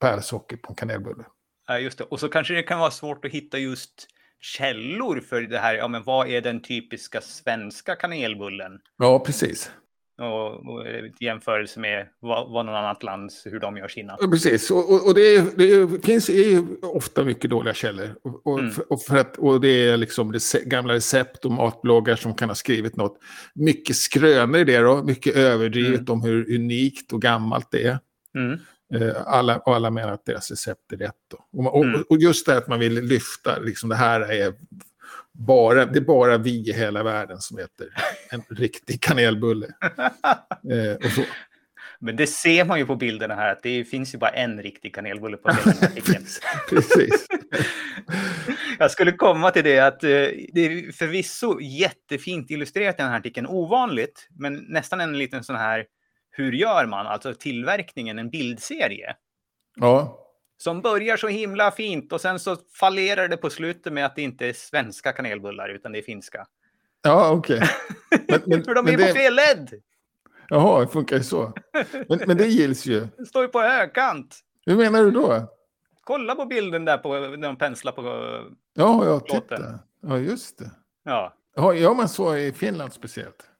pärlsocker 0.00 0.56
på 0.56 0.68
en 0.72 0.74
kanelbulle. 0.76 1.24
Ja, 1.68 1.78
just 1.78 1.98
det. 1.98 2.04
Och 2.04 2.20
så 2.20 2.28
kanske 2.28 2.54
det 2.54 2.62
kan 2.62 2.78
vara 2.78 2.90
svårt 2.90 3.24
att 3.24 3.30
hitta 3.30 3.58
just 3.58 4.06
källor 4.40 5.20
för 5.20 5.40
det 5.40 5.58
här. 5.58 5.74
Ja, 5.74 5.88
men 5.88 6.02
vad 6.02 6.28
är 6.28 6.40
den 6.40 6.62
typiska 6.62 7.20
svenska 7.20 7.96
kanelbullen? 7.96 8.72
Ja, 8.98 9.18
precis. 9.26 9.70
Och, 10.18 10.52
och 10.72 10.84
jämförelse 11.20 11.80
med 11.80 12.06
vad, 12.20 12.52
vad 12.52 12.66
någon 12.66 12.74
annat 12.74 13.02
lands, 13.02 13.46
hur 13.46 13.60
de 13.60 13.76
gör 13.76 13.88
sina. 13.88 14.16
Ja, 14.20 14.28
Precis, 14.30 14.70
och, 14.70 14.92
och, 14.92 15.06
och 15.08 15.14
det, 15.14 15.36
är, 15.36 15.42
det 15.88 16.06
finns 16.06 16.30
ofta 16.82 17.24
mycket 17.24 17.50
dåliga 17.50 17.74
källor. 17.74 18.08
Och, 18.44 18.58
Mm. 18.58 18.70
för, 18.70 18.92
och, 18.92 19.02
för 19.02 19.16
att, 19.16 19.36
och 19.36 19.60
det 19.60 19.68
är 19.88 19.96
liksom 19.96 20.34
gamla 20.64 20.94
recept 20.94 21.44
och 21.44 21.50
matbloggar 21.52 22.16
som 22.16 22.34
kan 22.34 22.48
ha 22.50 22.54
skrivit 22.54 22.96
något. 22.96 23.18
Mycket 23.54 23.96
skrönor 23.96 24.60
i 24.60 24.64
det 24.64 24.78
då, 24.78 25.02
mycket 25.04 25.36
överdrivet 25.36 26.00
Mm. 26.00 26.12
om 26.12 26.22
hur 26.22 26.54
unikt 26.54 27.12
och 27.12 27.22
gammalt 27.22 27.68
det 27.70 27.82
är. 27.84 27.98
Mm. 28.34 28.58
Eh, 28.94 29.22
alla, 29.26 29.58
och 29.58 29.74
alla 29.74 29.90
menar 29.90 30.12
att 30.12 30.24
deras 30.24 30.50
recept 30.50 30.92
är 30.92 30.96
rätt. 30.96 31.12
Och, 31.52 31.74
och, 31.74 31.84
Mm. 31.84 32.04
och 32.08 32.16
just 32.18 32.46
det 32.46 32.52
här 32.52 32.58
att 32.58 32.68
man 32.68 32.80
vill 32.80 32.94
lyfta, 32.94 33.58
liksom 33.58 33.88
det 33.88 33.96
här 33.96 34.20
är 34.20 34.54
bara, 35.32 35.86
det 35.86 35.98
är 35.98 36.04
bara 36.04 36.38
vi 36.38 36.68
i 36.68 36.72
hela 36.72 37.02
världen 37.02 37.38
som 37.40 37.58
äter 37.58 37.88
en 38.30 38.42
riktig 38.56 39.00
kanelbulle. 39.02 39.66
Eh, 40.72 41.06
och 41.06 41.10
så. 41.12 41.22
Men 42.00 42.16
det 42.16 42.26
ser 42.26 42.64
man 42.64 42.78
ju 42.78 42.86
på 42.86 42.96
bilderna 42.96 43.34
här 43.34 43.52
att 43.52 43.62
det 43.62 43.84
finns 43.84 44.14
ju 44.14 44.18
bara 44.18 44.30
en 44.30 44.62
riktig 44.62 44.94
kanelbulle 44.94 45.36
på 45.36 45.50
hela 45.50 45.70
artikeln. 45.86 46.26
Precis. 46.70 47.26
Jag 48.78 48.90
skulle 48.90 49.12
komma 49.12 49.50
till 49.50 49.64
det 49.64 49.78
att 49.78 50.04
eh, 50.04 50.10
det 50.52 50.60
är 50.60 50.92
förvisso 50.92 51.60
jättefint 51.60 52.50
illustrerat 52.50 52.94
i 52.94 53.02
den 53.02 53.10
här 53.10 53.18
artikeln. 53.18 53.46
Ovanligt, 53.46 54.28
men 54.38 54.54
nästan 54.68 55.00
en 55.00 55.18
liten 55.18 55.44
sån 55.44 55.56
här 55.56 55.84
hur 56.36 56.52
gör 56.52 56.86
man? 56.86 57.06
Alltså 57.06 57.34
tillverkningen, 57.34 58.18
en 58.18 58.30
bildserie. 58.30 59.16
Ja, 59.76 60.18
Som 60.58 60.82
börjar 60.82 61.16
så 61.16 61.28
himla 61.28 61.70
fint 61.70 62.12
och 62.12 62.20
sen 62.20 62.38
så 62.40 62.56
fallerar 62.80 63.28
det 63.28 63.36
på 63.36 63.50
slutet 63.50 63.92
med 63.92 64.06
att 64.06 64.16
det 64.16 64.22
inte 64.22 64.46
är 64.46 64.52
svenska 64.52 65.12
kanelbullar 65.12 65.68
utan 65.68 65.92
det 65.92 65.98
är 65.98 66.02
finska. 66.02 66.46
ja 67.02 67.30
okej. 67.30 67.60
Men- 68.46 68.64
För 68.64 68.74
de 68.74 68.86
är 68.88 68.96
det- 68.96 69.06
på 69.06 69.14
fel 69.14 69.34
led! 69.34 69.70
Jaha, 70.48 70.80
det 70.80 70.88
funkar 70.88 71.16
ju 71.16 71.22
så. 71.22 71.52
Men, 72.08 72.20
men 72.26 72.36
det 72.36 72.46
gills 72.46 72.86
ju. 72.86 73.00
Det 73.18 73.26
står 73.26 73.42
ju 73.42 73.48
på 73.48 73.60
högkant. 73.60 74.40
Hur 74.66 74.76
menar 74.76 75.04
du 75.04 75.10
då? 75.10 75.52
Kolla 76.04 76.34
på 76.34 76.44
bilden 76.44 76.84
där 76.84 76.98
på, 76.98 77.14
när 77.18 77.36
de 77.48 77.56
penslar 77.58 77.92
på... 77.92 78.02
Ja, 78.02 79.04
ja, 79.04 79.12
Låten. 79.14 79.40
titta. 79.40 79.78
Ja, 80.02 80.18
just 80.18 80.58
det. 80.58 80.70
Ja, 81.04 81.34
Ja, 81.56 81.74
gör 81.74 81.94
man 81.94 82.08
så 82.08 82.36
i 82.36 82.52
Finland 82.52 82.92
speciellt? 82.92 83.50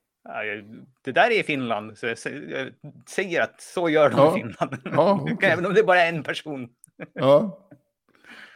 Det 1.05 1.13
där 1.13 1.31
är 1.31 1.43
Finland. 1.43 1.99
Så 1.99 2.07
jag 2.07 2.15
sä- 2.17 2.51
jag 2.51 2.73
säger 3.09 3.41
att 3.43 3.61
så 3.61 3.89
gör 3.89 4.11
de 4.11 4.17
Ja. 4.19 4.39
i 4.39 4.41
Finland. 4.43 4.77
Ja, 4.85 5.21
okej. 5.33 5.51
Även 5.53 5.67
om 5.67 5.75
det 5.75 5.83
bara 5.83 6.01
är 6.01 6.09
en 6.09 6.23
person. 6.23 6.69
Ja. 7.13 7.63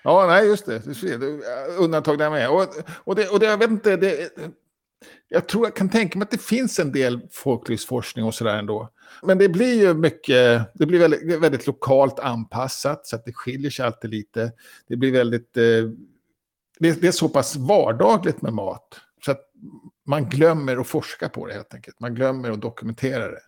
Ja, 0.04 0.26
nej, 0.26 0.46
just 0.46 0.66
det. 0.66 0.78
Du 0.84 0.94
ser, 0.94 1.18
det 1.18 1.26
är 1.26 1.78
undantag 1.78 2.18
där 2.18 2.30
med. 2.30 2.50
Och, 2.50 2.66
och, 3.04 3.14
det, 3.16 3.28
och 3.28 3.40
det, 3.40 3.46
jag 3.46 3.58
vet 3.58 3.70
inte, 3.70 3.96
det, 3.96 4.30
jag 5.28 5.48
tror 5.48 5.66
jag 5.66 5.76
kan 5.76 5.88
tänka 5.88 6.18
mig 6.18 6.24
att 6.24 6.30
det 6.30 6.42
finns 6.42 6.78
en 6.78 6.92
del 6.92 7.20
folklivsforskning 7.32 8.24
och 8.24 8.34
sådär 8.34 8.58
ändå. 8.58 8.88
Men 9.22 9.38
det 9.38 9.48
blir 9.48 9.74
ju 9.80 9.94
mycket, 9.94 10.62
det 10.74 10.86
blir 10.86 10.98
väldigt, 10.98 11.40
väldigt 11.42 11.66
lokalt 11.66 12.18
anpassat 12.18 13.06
så 13.06 13.16
att 13.16 13.24
det 13.24 13.32
skiljer 13.32 13.70
sig 13.70 13.86
alltid 13.86 14.10
lite. 14.10 14.52
Det 14.88 14.96
blir 14.96 15.12
väldigt, 15.12 15.56
eh, 15.56 15.62
det, 16.78 17.00
det 17.00 17.08
är 17.08 17.12
så 17.12 17.28
pass 17.28 17.56
vardagligt 17.56 18.42
med 18.42 18.52
mat 18.52 19.00
så 19.24 19.30
att 19.30 19.40
man 20.06 20.28
glömmer 20.28 20.76
att 20.76 20.86
forska 20.86 21.28
på 21.28 21.46
det 21.46 21.54
helt 21.54 21.74
enkelt. 21.74 22.00
Man 22.00 22.14
glömmer 22.14 22.50
att 22.50 22.60
dokumentera 22.60 23.30
det. 23.30 23.40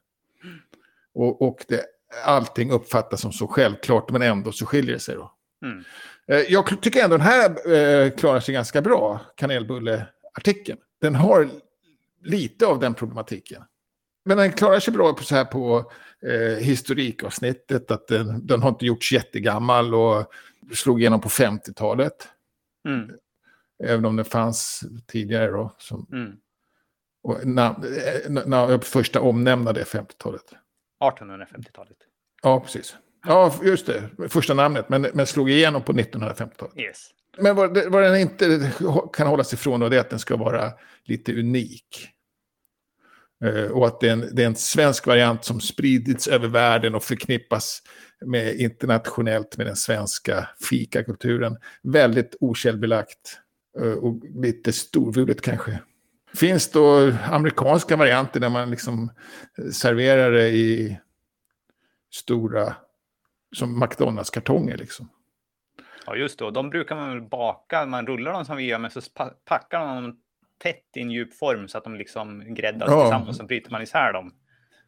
Och, 1.15 1.43
och 1.43 1.65
det, 1.69 1.85
allting 2.25 2.71
uppfattas 2.71 3.21
som 3.21 3.33
så 3.33 3.47
självklart 3.47 4.11
men 4.11 4.23
ändå 4.23 4.53
så 4.53 4.67
skiljer 4.67 4.93
det 4.93 5.01
sig 5.01 5.15
då. 5.15 5.33
Mm. 5.65 5.85
Eh, 6.27 6.53
Jag 6.53 6.83
tycker 6.83 7.05
ändå 7.05 7.17
den 7.17 7.27
här 7.27 7.73
eh, 7.73 8.11
klarar 8.11 8.41
sig 8.41 8.55
ganska 8.55 8.83
bra, 8.83 9.21
kanelbulle-artikeln. 9.37 10.79
Den 11.01 11.15
har 11.15 11.51
lite 12.23 12.67
av 12.67 12.81
den 12.81 12.95
problematiken. 12.95 13.62
Men 14.25 14.37
den 14.37 14.53
klarar 14.53 14.81
sig 14.81 14.93
bra 14.95 15.12
på, 15.12 15.25
så 15.25 15.35
här 15.35 15.45
på 15.45 15.93
eh, 16.23 16.65
historikavsnittet. 16.65 17.91
Att 17.91 18.09
den, 18.09 18.47
den 18.47 18.62
har 18.62 18.69
inte 18.69 18.87
gjorts 18.87 19.12
jättegammal 19.12 19.95
och 19.95 20.33
slog 20.75 21.01
igenom 21.01 21.21
på 21.21 21.29
50-talet. 21.29 22.29
Mm. 22.88 23.11
Även 23.85 24.05
om 24.05 24.16
den 24.16 24.25
fanns 24.25 24.81
tidigare 25.07 25.51
då. 25.51 25.75
Som, 25.79 26.07
Mm. 26.12 26.33
och 27.23 27.47
na, 27.47 27.83
na, 28.29 28.42
na, 28.47 28.79
första 28.81 29.21
omnämnade 29.21 29.81
är 29.81 29.85
50-talet. 29.85 30.45
1850-talet. 31.05 31.97
Ja, 32.42 32.61
precis. 32.61 32.97
Ja, 33.27 33.55
just 33.62 33.87
det. 33.87 34.03
Första 34.29 34.55
namnet, 34.55 34.88
men, 34.88 35.07
men 35.14 35.27
slog 35.27 35.51
igenom 35.51 35.83
på 35.83 35.92
1950-talet. 35.92 36.79
Yes. 36.79 37.11
Men 37.38 37.57
vad, 37.57 37.75
det- 37.75 37.88
vad 37.88 38.03
den 38.03 38.16
inte 38.21 38.73
kan 39.12 39.27
hålla 39.27 39.45
sig 39.45 39.57
ifrån 39.57 39.81
då, 39.81 39.88
det 39.88 39.97
är 39.97 40.01
att 40.01 40.11
den 40.11 40.18
ska 40.18 40.37
vara 40.37 40.73
lite 41.05 41.33
unik. 41.38 42.09
Eh, 43.45 43.64
och 43.71 43.87
att 43.87 44.01
det 44.01 44.09
är, 44.09 44.12
en, 44.12 44.29
det 44.33 44.42
är 44.42 44.47
en 44.47 44.57
svensk 44.57 45.07
variant 45.07 45.45
som 45.45 45.61
spridits 45.61 46.29
över 46.29 46.49
världen 46.49 46.95
och 46.95 47.03
förknippas 47.05 47.83
med 48.27 48.55
internationellt 48.55 49.57
med 49.57 49.66
den 49.66 49.77
svenska 49.77 50.49
fikakulturen. 50.71 51.57
Väldigt 51.83 52.37
okällbelagt 52.40 53.38
och 54.00 54.22
lite 54.35 54.72
storvulet 54.72 55.40
kanske. 55.42 55.78
Finns 56.35 56.70
då 56.70 57.12
amerikanska 57.30 57.96
varianter 57.96 58.40
där 58.40 58.48
man 58.48 58.70
liksom 58.70 59.11
serverar 59.72 60.30
det 60.32 60.48
i 60.48 60.98
stora, 62.11 62.74
som 63.56 63.78
McDonalds-kartonger 63.85 64.76
liksom. 64.76 65.08
Ja, 66.06 66.16
just 66.16 66.38
det. 66.38 66.44
Och 66.44 66.52
De 66.52 66.70
brukar 66.70 66.96
man 66.96 67.08
väl 67.11 67.22
baka. 67.28 67.87
Man 67.87 68.06
rullar 68.06 68.32
dem 68.32 68.44
som 68.44 68.56
vi 68.56 68.64
gör, 68.64 68.78
men 68.78 68.90
så 68.90 69.00
pa- 69.14 69.35
packar 69.44 69.80
man 69.87 70.02
dem 70.02 70.16
tätt 70.58 70.85
i 70.96 71.00
en 71.00 71.11
djup 71.11 71.35
form 71.35 71.68
så 71.68 71.78
att 71.78 71.85
de 71.85 71.94
liksom 71.94 72.54
gräddas 72.54 72.88
Ja. 72.90 73.02
tillsammans. 73.02 73.37
Så 73.37 73.44
bryter 73.44 73.70
man 73.70 73.82
isär 73.82 74.12
dem. 74.12 74.35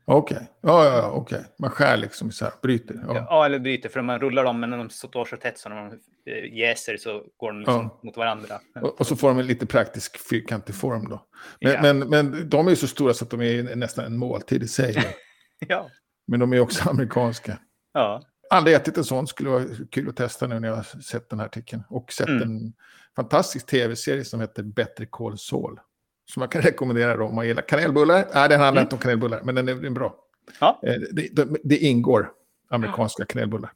Okej, 0.07 0.49
ja, 0.61 0.85
ja, 0.85 0.97
ja, 0.97 1.11
okej. 1.11 1.45
Man 1.59 1.71
skär 1.71 1.97
liksom 1.97 2.33
så 2.33 2.45
här, 2.45 2.55
bryter. 2.63 3.05
Ja. 3.09 3.15
Ja. 3.31 3.47
eller 3.47 3.59
bryter, 3.59 3.89
för 3.89 4.03
man 4.03 4.21
rullar 4.21 4.45
dem, 4.45 4.61
men 4.61 4.71
när 4.71 4.79
de 4.79 4.91
står 4.91 5.25
så 5.25 5.37
tätt 5.37 5.59
så 5.59 5.69
när 5.69 5.77
de 5.77 5.87
eh, 6.33 6.55
jäser 6.59 6.97
så 6.97 7.25
går 7.37 7.49
de 7.53 7.59
liksom 7.59 7.75
Ja. 7.75 8.01
mot 8.03 8.17
varandra. 8.17 8.61
Och, 8.81 9.01
och 9.01 9.07
så 9.07 9.17
får 9.17 9.29
de 9.29 9.39
en 9.39 9.47
lite 9.47 9.67
praktisk 9.67 10.19
fyrkantig 10.29 10.75
form 10.75 11.09
då. 11.09 11.27
Men, 11.61 11.73
Ja. 11.73 11.83
men, 11.83 11.99
men 11.99 12.49
de 12.51 12.67
är 12.67 12.71
ju 12.71 12.77
så 12.77 12.87
stora 12.87 13.15
så 13.15 13.25
att 13.25 13.31
de 13.31 13.43
är 13.43 13.77
nästan 13.77 14.05
en 14.05 14.17
måltid 14.17 14.63
i 14.63 14.69
sig. 14.69 14.97
Ja. 15.69 15.89
men 16.27 16.41
de 16.41 16.53
är 16.53 16.61
också 16.61 16.89
amerikanska. 16.91 17.59
ja. 17.93 18.23
Aldrig 18.51 18.77
ätit 18.77 18.97
en 18.97 19.05
sån, 19.05 19.27
skulle 19.27 19.51
vara 19.51 19.65
kul 19.91 20.09
att 20.09 20.17
testa 20.17 20.47
nu 20.47 20.61
när 20.61 20.69
jag 20.69 20.77
har 20.77 20.83
sett 21.03 21.31
den 21.31 21.39
här 21.39 21.47
artikeln. 21.47 21.83
Och 21.89 22.13
sett 22.13 22.29
Mm. 22.29 22.43
en 22.43 22.73
fantastisk 23.17 23.67
tv-serie 23.67 24.25
som 24.25 24.41
heter 24.41 24.63
Better 24.63 25.05
Call 25.11 25.39
Saul. 25.39 25.79
Som 26.27 26.41
man 26.41 26.49
kan 26.49 26.63
rekommendera 26.63 27.17
då 27.17 27.25
om 27.25 27.35
man 27.35 27.47
gillar 27.47 27.63
kanelbullar. 27.63 28.29
Nej, 28.35 28.49
den 28.49 28.61
handlar 28.61 28.83
Mm. 28.83 28.83
inte 28.83 28.95
om 28.95 29.01
kanelbullar, 29.01 29.43
men 29.45 29.55
den 29.55 29.69
är, 29.69 29.75
den 29.75 29.85
är 29.85 29.91
bra. 29.91 30.17
Ja. 30.61 30.81
Eh, 30.83 30.95
Det, 31.13 31.29
det, 31.33 31.49
det 31.65 31.79
ingår 31.79 32.31
amerikanska 32.71 33.25
kanelbullar. 33.25 33.73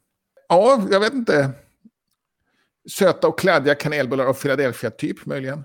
Ja, 0.49 0.87
jag 0.91 0.99
vet 0.99 1.13
inte. 1.13 1.51
Söta 2.89 3.27
och 3.27 3.39
kladdiga 3.39 3.75
kanelbullar 3.75 4.25
av 4.25 4.33
Philadelphia-typ 4.33 5.25
möjligen. 5.25 5.63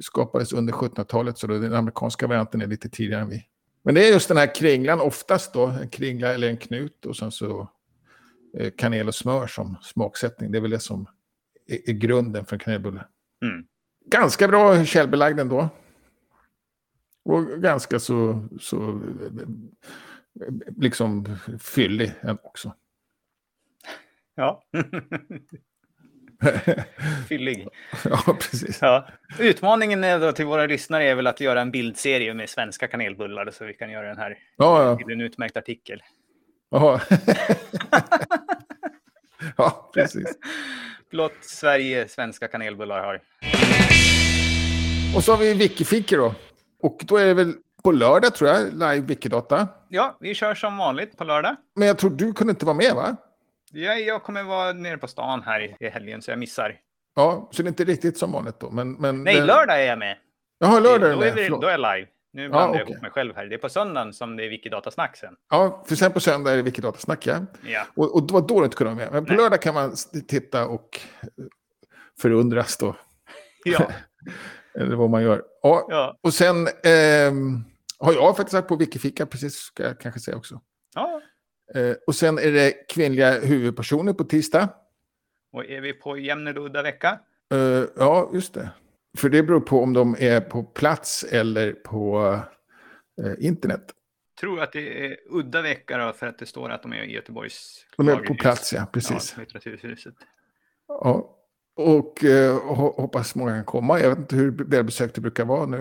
Skapades 0.00 0.52
under 0.52 0.72
1700-talet, 0.72 1.38
så 1.38 1.46
den 1.46 1.74
amerikanska 1.74 2.26
varianten 2.26 2.62
är 2.62 2.66
lite 2.66 2.88
tidigare 2.88 3.22
än 3.22 3.28
vi. 3.28 3.46
Men 3.82 3.94
det 3.94 4.08
är 4.08 4.12
just 4.12 4.28
den 4.28 4.36
här 4.36 4.54
kringlan 4.54 5.00
oftast 5.00 5.52
då, 5.52 5.66
en 5.66 5.88
kringla 5.88 6.34
eller 6.34 6.48
en 6.48 6.56
knut 6.56 7.06
och 7.06 7.16
sen 7.16 7.32
så 7.32 7.70
eh, 8.58 8.70
kanel 8.76 9.08
och 9.08 9.14
smör 9.14 9.46
som 9.46 9.76
smaksättning. 9.82 10.52
Det 10.52 10.58
är 10.58 10.62
väl 10.62 10.70
det 10.70 10.78
som 10.78 11.06
är, 11.68 11.90
är 11.90 11.92
grunden 11.92 12.44
för 12.44 12.56
en 12.56 12.60
kanelbulle. 12.60 13.04
Mm. 13.42 13.64
Ganska 14.10 14.48
bra 14.48 14.84
källbelagd 14.84 15.40
ändå. 15.40 15.68
Och 17.24 17.46
ganska 17.46 17.98
så, 17.98 18.48
så 18.60 19.00
liksom 20.76 21.38
fyllig 21.60 22.12
också. 22.42 22.74
ja. 24.34 24.62
Fyllig. 27.28 27.68
ja, 28.04 28.36
precis. 28.40 28.78
Ja. 28.82 29.08
Utmaningen 29.38 30.04
är 30.04 30.18
då 30.20 30.32
till 30.32 30.46
våra 30.46 30.66
lyssnare 30.66 31.04
är 31.04 31.14
väl 31.14 31.26
att 31.26 31.40
göra 31.40 31.60
en 31.60 31.70
bildserie 31.70 32.34
med 32.34 32.50
svenska 32.50 32.88
kanelbullar 32.88 33.50
så 33.50 33.64
vi 33.64 33.74
kan 33.74 33.90
göra 33.90 34.08
den 34.08 34.18
här 34.18 34.38
Ja, 34.56 34.84
ja. 34.84 34.96
till 34.96 35.10
en 35.12 35.20
utmärkt 35.20 35.56
artikel. 35.56 36.02
Jaha. 36.70 37.00
ja, 39.56 39.90
precis. 39.94 40.38
Blott 41.10 41.36
Sverige 41.40 42.08
svenska 42.08 42.48
kanelbullar 42.48 43.04
har. 43.04 43.20
Och 45.14 45.24
så 45.24 45.32
har 45.32 45.38
vi 45.38 45.54
Wikifiki 45.54 46.16
då. 46.16 46.34
Och 46.82 47.00
då 47.04 47.16
är 47.16 47.26
det 47.26 47.34
väl 47.34 47.54
på 47.84 47.92
lördag 47.92 48.34
tror 48.34 48.50
jag, 48.50 48.72
live 48.72 49.00
Wikidata. 49.00 49.68
Ja, 49.88 50.16
vi 50.20 50.34
kör 50.34 50.54
som 50.54 50.76
vanligt 50.76 51.16
på 51.16 51.24
lördag. 51.24 51.56
Men 51.76 51.88
jag 51.88 51.98
tror 51.98 52.10
du 52.10 52.32
kunde 52.32 52.50
inte 52.50 52.64
vara 52.66 52.76
med 52.76 52.94
va? 52.94 53.16
Jag, 53.72 54.00
jag 54.00 54.22
kommer 54.22 54.42
vara 54.42 54.72
nere 54.72 54.98
på 54.98 55.06
stan 55.08 55.42
här 55.42 55.60
i- 55.82 55.88
helgen 55.88 56.22
så 56.22 56.30
jag 56.30 56.38
missar. 56.38 56.76
Ja, 57.16 57.48
så 57.52 57.62
det 57.62 57.66
är 57.66 57.68
inte 57.68 57.84
riktigt 57.84 58.18
som 58.18 58.32
vanligt 58.32 58.60
då. 58.60 58.70
Men, 58.70 58.92
men 58.92 59.24
Nej, 59.24 59.34
den- 59.36 59.46
lördag 59.46 59.82
är 59.82 59.86
jag 59.86 59.98
med. 59.98 60.16
Jaha, 60.58 60.80
lördag 60.80 61.10
är 61.10 61.16
du 61.16 61.22
är 61.22 61.34
med. 61.34 61.34
vi, 61.34 61.48
då 61.48 61.62
är 61.66 61.70
jag 61.70 61.80
live. 61.80 62.08
Nu 62.32 62.48
blandar 62.48 62.78
jag 62.78 62.82
okej. 62.82 62.92
ihop 62.92 63.02
mig 63.02 63.10
själv 63.10 63.36
här. 63.36 63.46
Det 63.46 63.54
är 63.54 63.58
på 63.58 63.68
söndagen 63.68 64.12
som 64.12 64.36
det 64.36 64.44
är 64.44 64.48
Wikidatasnack 64.48 65.16
sen. 65.16 65.34
Ja, 65.50 65.84
för 65.88 65.94
sen 65.96 66.12
på 66.12 66.20
söndag 66.20 66.52
är 66.52 66.56
det 66.56 66.62
Wikidatasnack, 66.62 67.26
ja. 67.26 67.36
Ja. 67.66 67.86
Och, 67.96 68.14
och 68.14 68.22
det 68.26 68.34
var 68.34 68.40
då 68.40 68.58
du 68.60 68.64
inte 68.64 68.76
kunde 68.76 68.94
vara 68.94 69.04
med. 69.04 69.12
Men 69.12 69.24
på 69.24 69.32
Nej. 69.32 69.42
lördag 69.42 69.62
kan 69.62 69.74
man 69.74 69.94
titta 70.28 70.66
och 70.66 71.00
förundras 72.22 72.76
då. 72.76 72.96
Ja. 73.64 73.86
Eller 74.76 74.96
vad 74.96 75.10
man 75.10 75.22
gör. 75.22 75.42
Ja, 75.62 75.86
ja. 75.88 76.18
och 76.20 76.34
sen 76.34 76.68
ehm, 76.84 77.64
har 77.98 78.12
jag 78.12 78.36
faktiskt 78.36 78.54
varit 78.54 78.68
på 78.68 78.76
Wikifika, 78.76 79.26
precis 79.26 79.54
ska 79.54 79.82
jag 79.82 80.00
kanske 80.00 80.20
säga 80.20 80.36
också. 80.36 80.60
ja. 80.94 81.22
Eh, 81.74 81.96
och 82.06 82.14
sen 82.14 82.38
är 82.38 82.52
det 82.52 82.72
kvinnliga 82.88 83.40
huvudpersoner 83.40 84.12
på 84.12 84.24
tisdag. 84.24 84.68
Och 85.52 85.64
är 85.64 85.80
vi 85.80 85.92
på 85.92 86.18
jämn 86.18 86.46
eller 86.46 86.60
udda 86.60 86.82
vecka? 86.82 87.18
Eh, 87.54 87.84
ja, 87.96 88.30
just 88.32 88.54
det. 88.54 88.70
För 89.18 89.28
det 89.28 89.42
beror 89.42 89.60
på 89.60 89.82
om 89.82 89.92
de 89.92 90.16
är 90.18 90.40
på 90.40 90.62
plats 90.62 91.24
eller 91.24 91.72
på 91.72 92.34
eh, 93.22 93.46
internet. 93.46 93.92
Tror 94.40 94.60
att 94.60 94.72
det 94.72 95.06
är 95.06 95.16
udda 95.30 95.62
vecka 95.62 95.98
då, 95.98 96.12
för 96.12 96.26
att 96.26 96.38
det 96.38 96.46
står 96.46 96.70
att 96.70 96.82
de 96.82 96.92
är 96.92 97.02
i 97.02 97.12
Göteborgs 97.12 97.86
De 97.96 98.08
är 98.08 98.16
på 98.16 98.34
plats, 98.34 98.72
ja, 98.72 98.86
precis. 98.92 99.34
Ja, 99.36 99.40
litteraturhuset. 99.40 100.14
Ja. 100.88 101.35
Och 101.76 102.24
eh, 102.24 102.54
ho- 102.56 103.00
hoppas 103.00 103.34
många 103.34 103.52
kan 103.54 103.64
komma. 103.64 104.00
Jag 104.00 104.08
vet 104.08 104.18
inte 104.18 104.36
hur 104.36 104.64
välbesökt 104.64 105.14
det 105.14 105.20
brukar 105.20 105.44
vara 105.44 105.66
nu. 105.66 105.76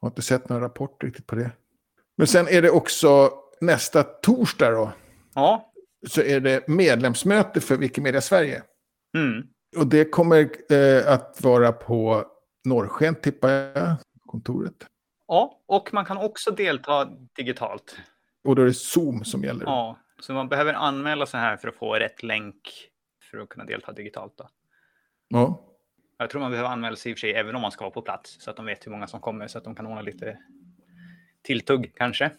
Jag 0.00 0.06
har 0.06 0.08
inte 0.08 0.22
sett 0.22 0.48
några 0.48 0.64
rapporter 0.64 1.06
riktigt 1.06 1.26
på 1.26 1.34
det. 1.34 1.50
Men 2.16 2.26
sen 2.26 2.48
är 2.48 2.62
det 2.62 2.70
också 2.70 3.30
nästa 3.60 4.02
torsdag 4.02 4.70
då. 4.70 4.92
Ja. 5.34 5.72
Så 6.08 6.22
är 6.22 6.40
det 6.40 6.68
medlemsmöte 6.68 7.60
för 7.60 7.76
Wikimedia 7.76 8.20
Sverige. 8.20 8.62
Mm. 9.16 9.46
Och 9.76 9.86
det 9.86 10.04
kommer 10.04 10.50
eh, 10.72 11.12
att 11.12 11.40
vara 11.42 11.72
på 11.72 12.24
Norrsken, 12.64 13.14
tippar 13.14 13.50
jag, 13.50 13.96
kontoret. 14.26 14.86
ja, 15.28 15.60
och 15.66 15.94
man 15.94 16.04
kan 16.04 16.16
också 16.16 16.50
delta 16.50 17.04
digitalt. 17.36 17.96
Och 18.44 18.56
då 18.56 18.62
är 18.62 18.66
det 18.66 18.74
Zoom 18.74 19.24
som 19.24 19.44
gäller. 19.44 19.64
Ja, 19.64 19.98
så 20.20 20.32
man 20.32 20.48
behöver 20.48 20.74
anmäla 20.74 21.26
sig 21.26 21.40
här 21.40 21.56
för 21.56 21.68
att 21.68 21.74
få 21.74 21.94
rätt 21.94 22.22
länk 22.22 22.56
för 23.30 23.38
att 23.38 23.48
kunna 23.48 23.64
delta 23.64 23.92
digitalt. 23.92 24.32
Då. 24.36 24.48
Ja. 25.28 25.64
Jag 26.18 26.30
tror 26.30 26.40
man 26.40 26.50
behöver 26.50 26.70
anmäla 26.70 26.96
sig 26.96 27.12
i 27.12 27.14
och 27.14 27.18
för 27.18 27.20
sig 27.20 27.34
även 27.34 27.54
om 27.56 27.62
man 27.62 27.70
ska 27.72 27.84
vara 27.84 27.90
på 27.94 28.02
plats 28.02 28.36
så 28.40 28.50
att 28.50 28.56
de 28.56 28.66
vet 28.66 28.86
hur 28.86 28.90
många 28.90 29.06
som 29.06 29.20
kommer 29.20 29.46
så 29.48 29.58
att 29.58 29.64
de 29.64 29.74
kan 29.74 29.86
ordna 29.86 30.02
lite 30.02 30.38
tilltugg 31.42 31.92
kanske. 31.96 32.30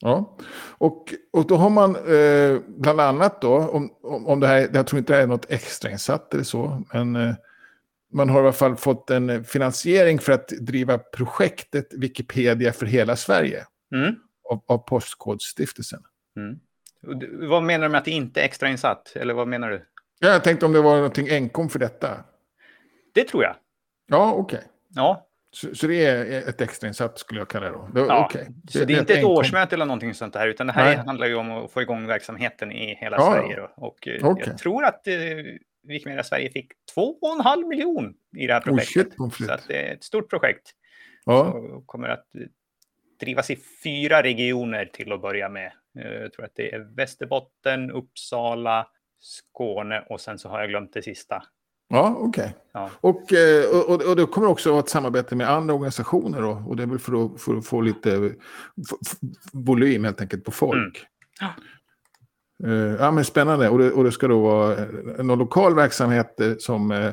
Ja, 0.00 0.36
och, 0.78 1.14
och 1.30 1.46
då 1.46 1.56
har 1.56 1.70
man 1.70 1.96
eh, 1.96 2.60
bland 2.68 3.00
annat 3.00 3.40
då, 3.42 3.58
om, 3.58 3.94
om, 4.02 4.26
om 4.26 4.40
det 4.40 4.46
här, 4.46 4.70
jag 4.74 4.86
tror 4.86 4.98
inte 4.98 5.12
det 5.12 5.22
är 5.22 5.26
något 5.26 5.50
extrainsatt 5.50 6.34
eller 6.34 6.44
så, 6.44 6.82
men 6.92 7.16
eh, 7.16 7.34
man 8.12 8.28
har 8.28 8.40
i 8.40 8.42
alla 8.42 8.52
fall 8.52 8.76
fått 8.76 9.10
en 9.10 9.44
finansiering 9.44 10.18
för 10.18 10.32
att 10.32 10.48
driva 10.48 10.98
projektet 10.98 11.88
Wikipedia 11.94 12.72
för 12.72 12.86
hela 12.86 13.16
Sverige 13.16 13.66
Mm. 13.94 14.14
av, 14.50 14.60
av 14.66 14.78
Postkodstiftelsen. 14.78 16.02
Mm. 16.36 16.58
Vad 17.48 17.62
menar 17.62 17.86
du 17.86 17.90
med 17.90 17.98
att 17.98 18.04
det 18.04 18.10
inte 18.10 18.40
är 18.40 18.44
extrainsatt? 18.44 19.12
Eller 19.16 19.34
vad 19.34 19.48
menar 19.48 19.70
du? 19.70 19.86
Ja, 20.22 20.28
jag 20.28 20.44
tänkte 20.44 20.66
om 20.66 20.72
det 20.72 20.80
var 20.80 20.94
någonting 20.96 21.28
enkom 21.30 21.68
för 21.68 21.78
detta. 21.78 22.24
Det 23.14 23.24
tror 23.24 23.42
jag. 23.44 23.56
Ja, 24.06 24.32
okej. 24.32 24.60
Ja, 24.88 25.26
Så, 25.50 25.74
så 25.74 25.86
det 25.86 26.04
är 26.06 26.48
ett 26.48 26.60
extrainsatt 26.60 27.18
skulle 27.18 27.40
jag 27.40 27.48
kalla 27.48 27.66
det 27.66 27.72
då. 27.72 27.88
det 27.94 28.00
Ja, 28.00 28.24
okej. 28.24 28.48
så 28.70 28.84
det 28.84 28.94
är 28.94 28.98
inte 29.00 29.12
ett 29.12 29.18
enkom. 29.18 29.32
årsmöte 29.36 29.74
eller 29.74 29.86
någonting 29.86 30.14
sånt 30.14 30.34
här, 30.34 30.48
utan 30.48 30.66
det 30.66 30.72
här 30.72 30.84
Nej. 30.84 30.96
handlar 31.06 31.26
ju 31.26 31.34
om 31.34 31.50
att 31.50 31.70
få 31.72 31.82
igång 31.82 32.06
verksamheten 32.06 32.72
i 32.72 32.94
hela 32.94 33.16
Ja, 33.16 33.32
Sverige. 33.32 33.56
Då. 33.56 33.70
Och 33.76 34.08
eh, 34.08 34.24
Okej. 34.30 34.44
jag 34.46 34.58
tror 34.58 34.84
att 34.84 35.06
eh, 35.06 35.14
Wikimedia 35.82 36.22
Sverige 36.24 36.50
fick 36.50 36.72
2,5 36.96 37.66
miljon 37.68 38.14
i 38.36 38.46
det 38.46 38.52
här 38.52 38.60
Oh, 38.60 38.64
projektet. 38.64 38.92
shit, 39.06 39.16
pommes 39.16 39.36
så 39.36 39.56
det 39.68 39.88
är 39.88 39.94
ett 39.94 40.04
stort 40.04 40.30
projekt. 40.30 40.70
Ja, 41.24 41.42
Och 41.52 41.86
kommer 41.86 42.08
att 42.08 42.34
eh, 42.34 42.40
drivas 43.20 43.50
i 43.50 43.58
fyra 43.84 44.22
regioner 44.22 44.84
till 44.84 45.12
att 45.12 45.22
börja 45.22 45.48
med. 45.48 45.72
Eh, 45.98 46.12
Jag 46.12 46.32
tror 46.32 46.44
att 46.44 46.52
det 46.56 46.72
är 46.74 46.78
Västerbotten, 46.96 47.90
Uppsala, 47.90 48.86
Skåne 49.22 50.04
och 50.08 50.20
sen 50.20 50.38
så 50.38 50.48
har 50.48 50.60
jag 50.60 50.68
glömt 50.68 50.92
det 50.92 51.02
sista. 51.02 51.42
Ja, 51.88 52.16
okej. 52.18 52.44
Okay. 52.44 52.52
Ja. 52.72 52.90
Och, 53.00 53.32
eh, 53.32 53.90
och, 53.90 54.02
och 54.02 54.16
det 54.16 54.26
kommer 54.26 54.48
också 54.48 54.68
att 54.68 54.72
vara 54.72 54.82
ett 54.82 54.88
samarbete 54.88 55.36
med 55.36 55.50
andra 55.50 55.74
organisationer 55.74 56.42
då, 56.42 56.50
och 56.50 56.76
det 56.76 56.82
är 56.82 56.86
väl 56.86 56.98
för 56.98 57.24
att, 57.24 57.40
för 57.40 57.56
att 57.56 57.66
få 57.66 57.80
lite 57.80 58.34
volym 59.52 60.04
helt 60.04 60.20
enkelt 60.20 60.44
på 60.44 60.50
folk. 60.50 60.76
Mm. 60.76 60.92
Ja. 61.40 61.54
Uh, 62.68 62.96
ja, 63.00 63.10
men 63.10 63.24
spännande. 63.24 63.68
Och 63.68 63.78
det, 63.78 63.92
och 63.92 64.04
det 64.04 64.12
ska 64.12 64.28
då 64.28 64.42
vara 64.42 64.86
någon 65.22 65.38
lokal 65.38 65.74
verksamhet 65.74 66.40
som 66.58 67.12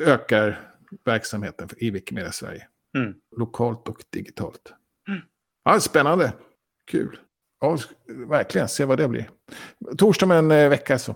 ökar 0.00 0.60
verksamheten 1.04 1.68
i 1.76 1.90
Wikimedia 1.90 2.32
Sverige. 2.32 2.66
Mm. 2.96 3.14
Lokalt 3.36 3.88
och 3.88 4.04
digitalt. 4.10 4.74
Mm. 5.08 5.20
Ja, 5.64 5.80
spännande. 5.80 6.32
Kul. 6.90 7.18
Ja, 7.60 7.78
verkligen. 8.06 8.68
Se 8.68 8.84
vad 8.84 8.98
det 8.98 9.08
blir. 9.08 9.30
Torsdag 9.98 10.26
om 10.26 10.30
en 10.30 10.48
vecka 10.48 10.98
så. 10.98 11.14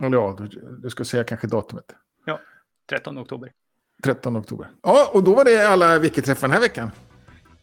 Eller 0.00 0.16
ja, 0.16 0.36
du 0.82 0.90
ska 0.90 1.04
säga 1.04 1.24
kanske 1.24 1.46
datumet. 1.46 1.84
Ja, 2.24 2.40
13 2.90 3.18
oktober. 3.18 3.52
13 4.02 4.36
oktober. 4.36 4.68
Ja, 4.82 5.10
och 5.12 5.24
då 5.24 5.34
var 5.34 5.44
det 5.44 5.68
alla 5.68 5.98
Wiki-träffar 5.98 6.48
den 6.48 6.50
här 6.50 6.60
veckan. 6.60 6.90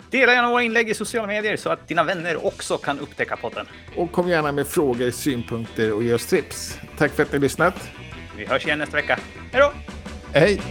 Dela 0.09 0.33
gärna 0.33 0.49
våra 0.49 0.63
inlägg 0.63 0.89
i 0.89 0.93
sociala 0.93 1.27
medier 1.27 1.57
så 1.57 1.69
att 1.69 1.87
dina 1.87 2.03
vänner 2.03 2.45
också 2.45 2.77
kan 2.77 2.99
upptäcka 2.99 3.37
podden. 3.37 3.65
Och 3.95 4.11
kom 4.11 4.29
gärna 4.29 4.51
med 4.51 4.67
frågor, 4.67 5.11
synpunkter 5.11 5.93
och 5.93 6.03
ge 6.03 6.13
oss 6.13 6.25
tips. 6.25 6.79
Tack 6.97 7.11
för 7.11 7.23
att 7.23 7.31
ni 7.31 7.37
har 7.37 7.41
lyssnat. 7.41 7.89
Vi 8.37 8.45
hörs 8.45 8.65
igen 8.65 8.79
nästa 8.79 8.95
vecka. 8.95 9.19
Hej 9.51 9.61
då! 9.61 9.71
Hej! 10.39 10.61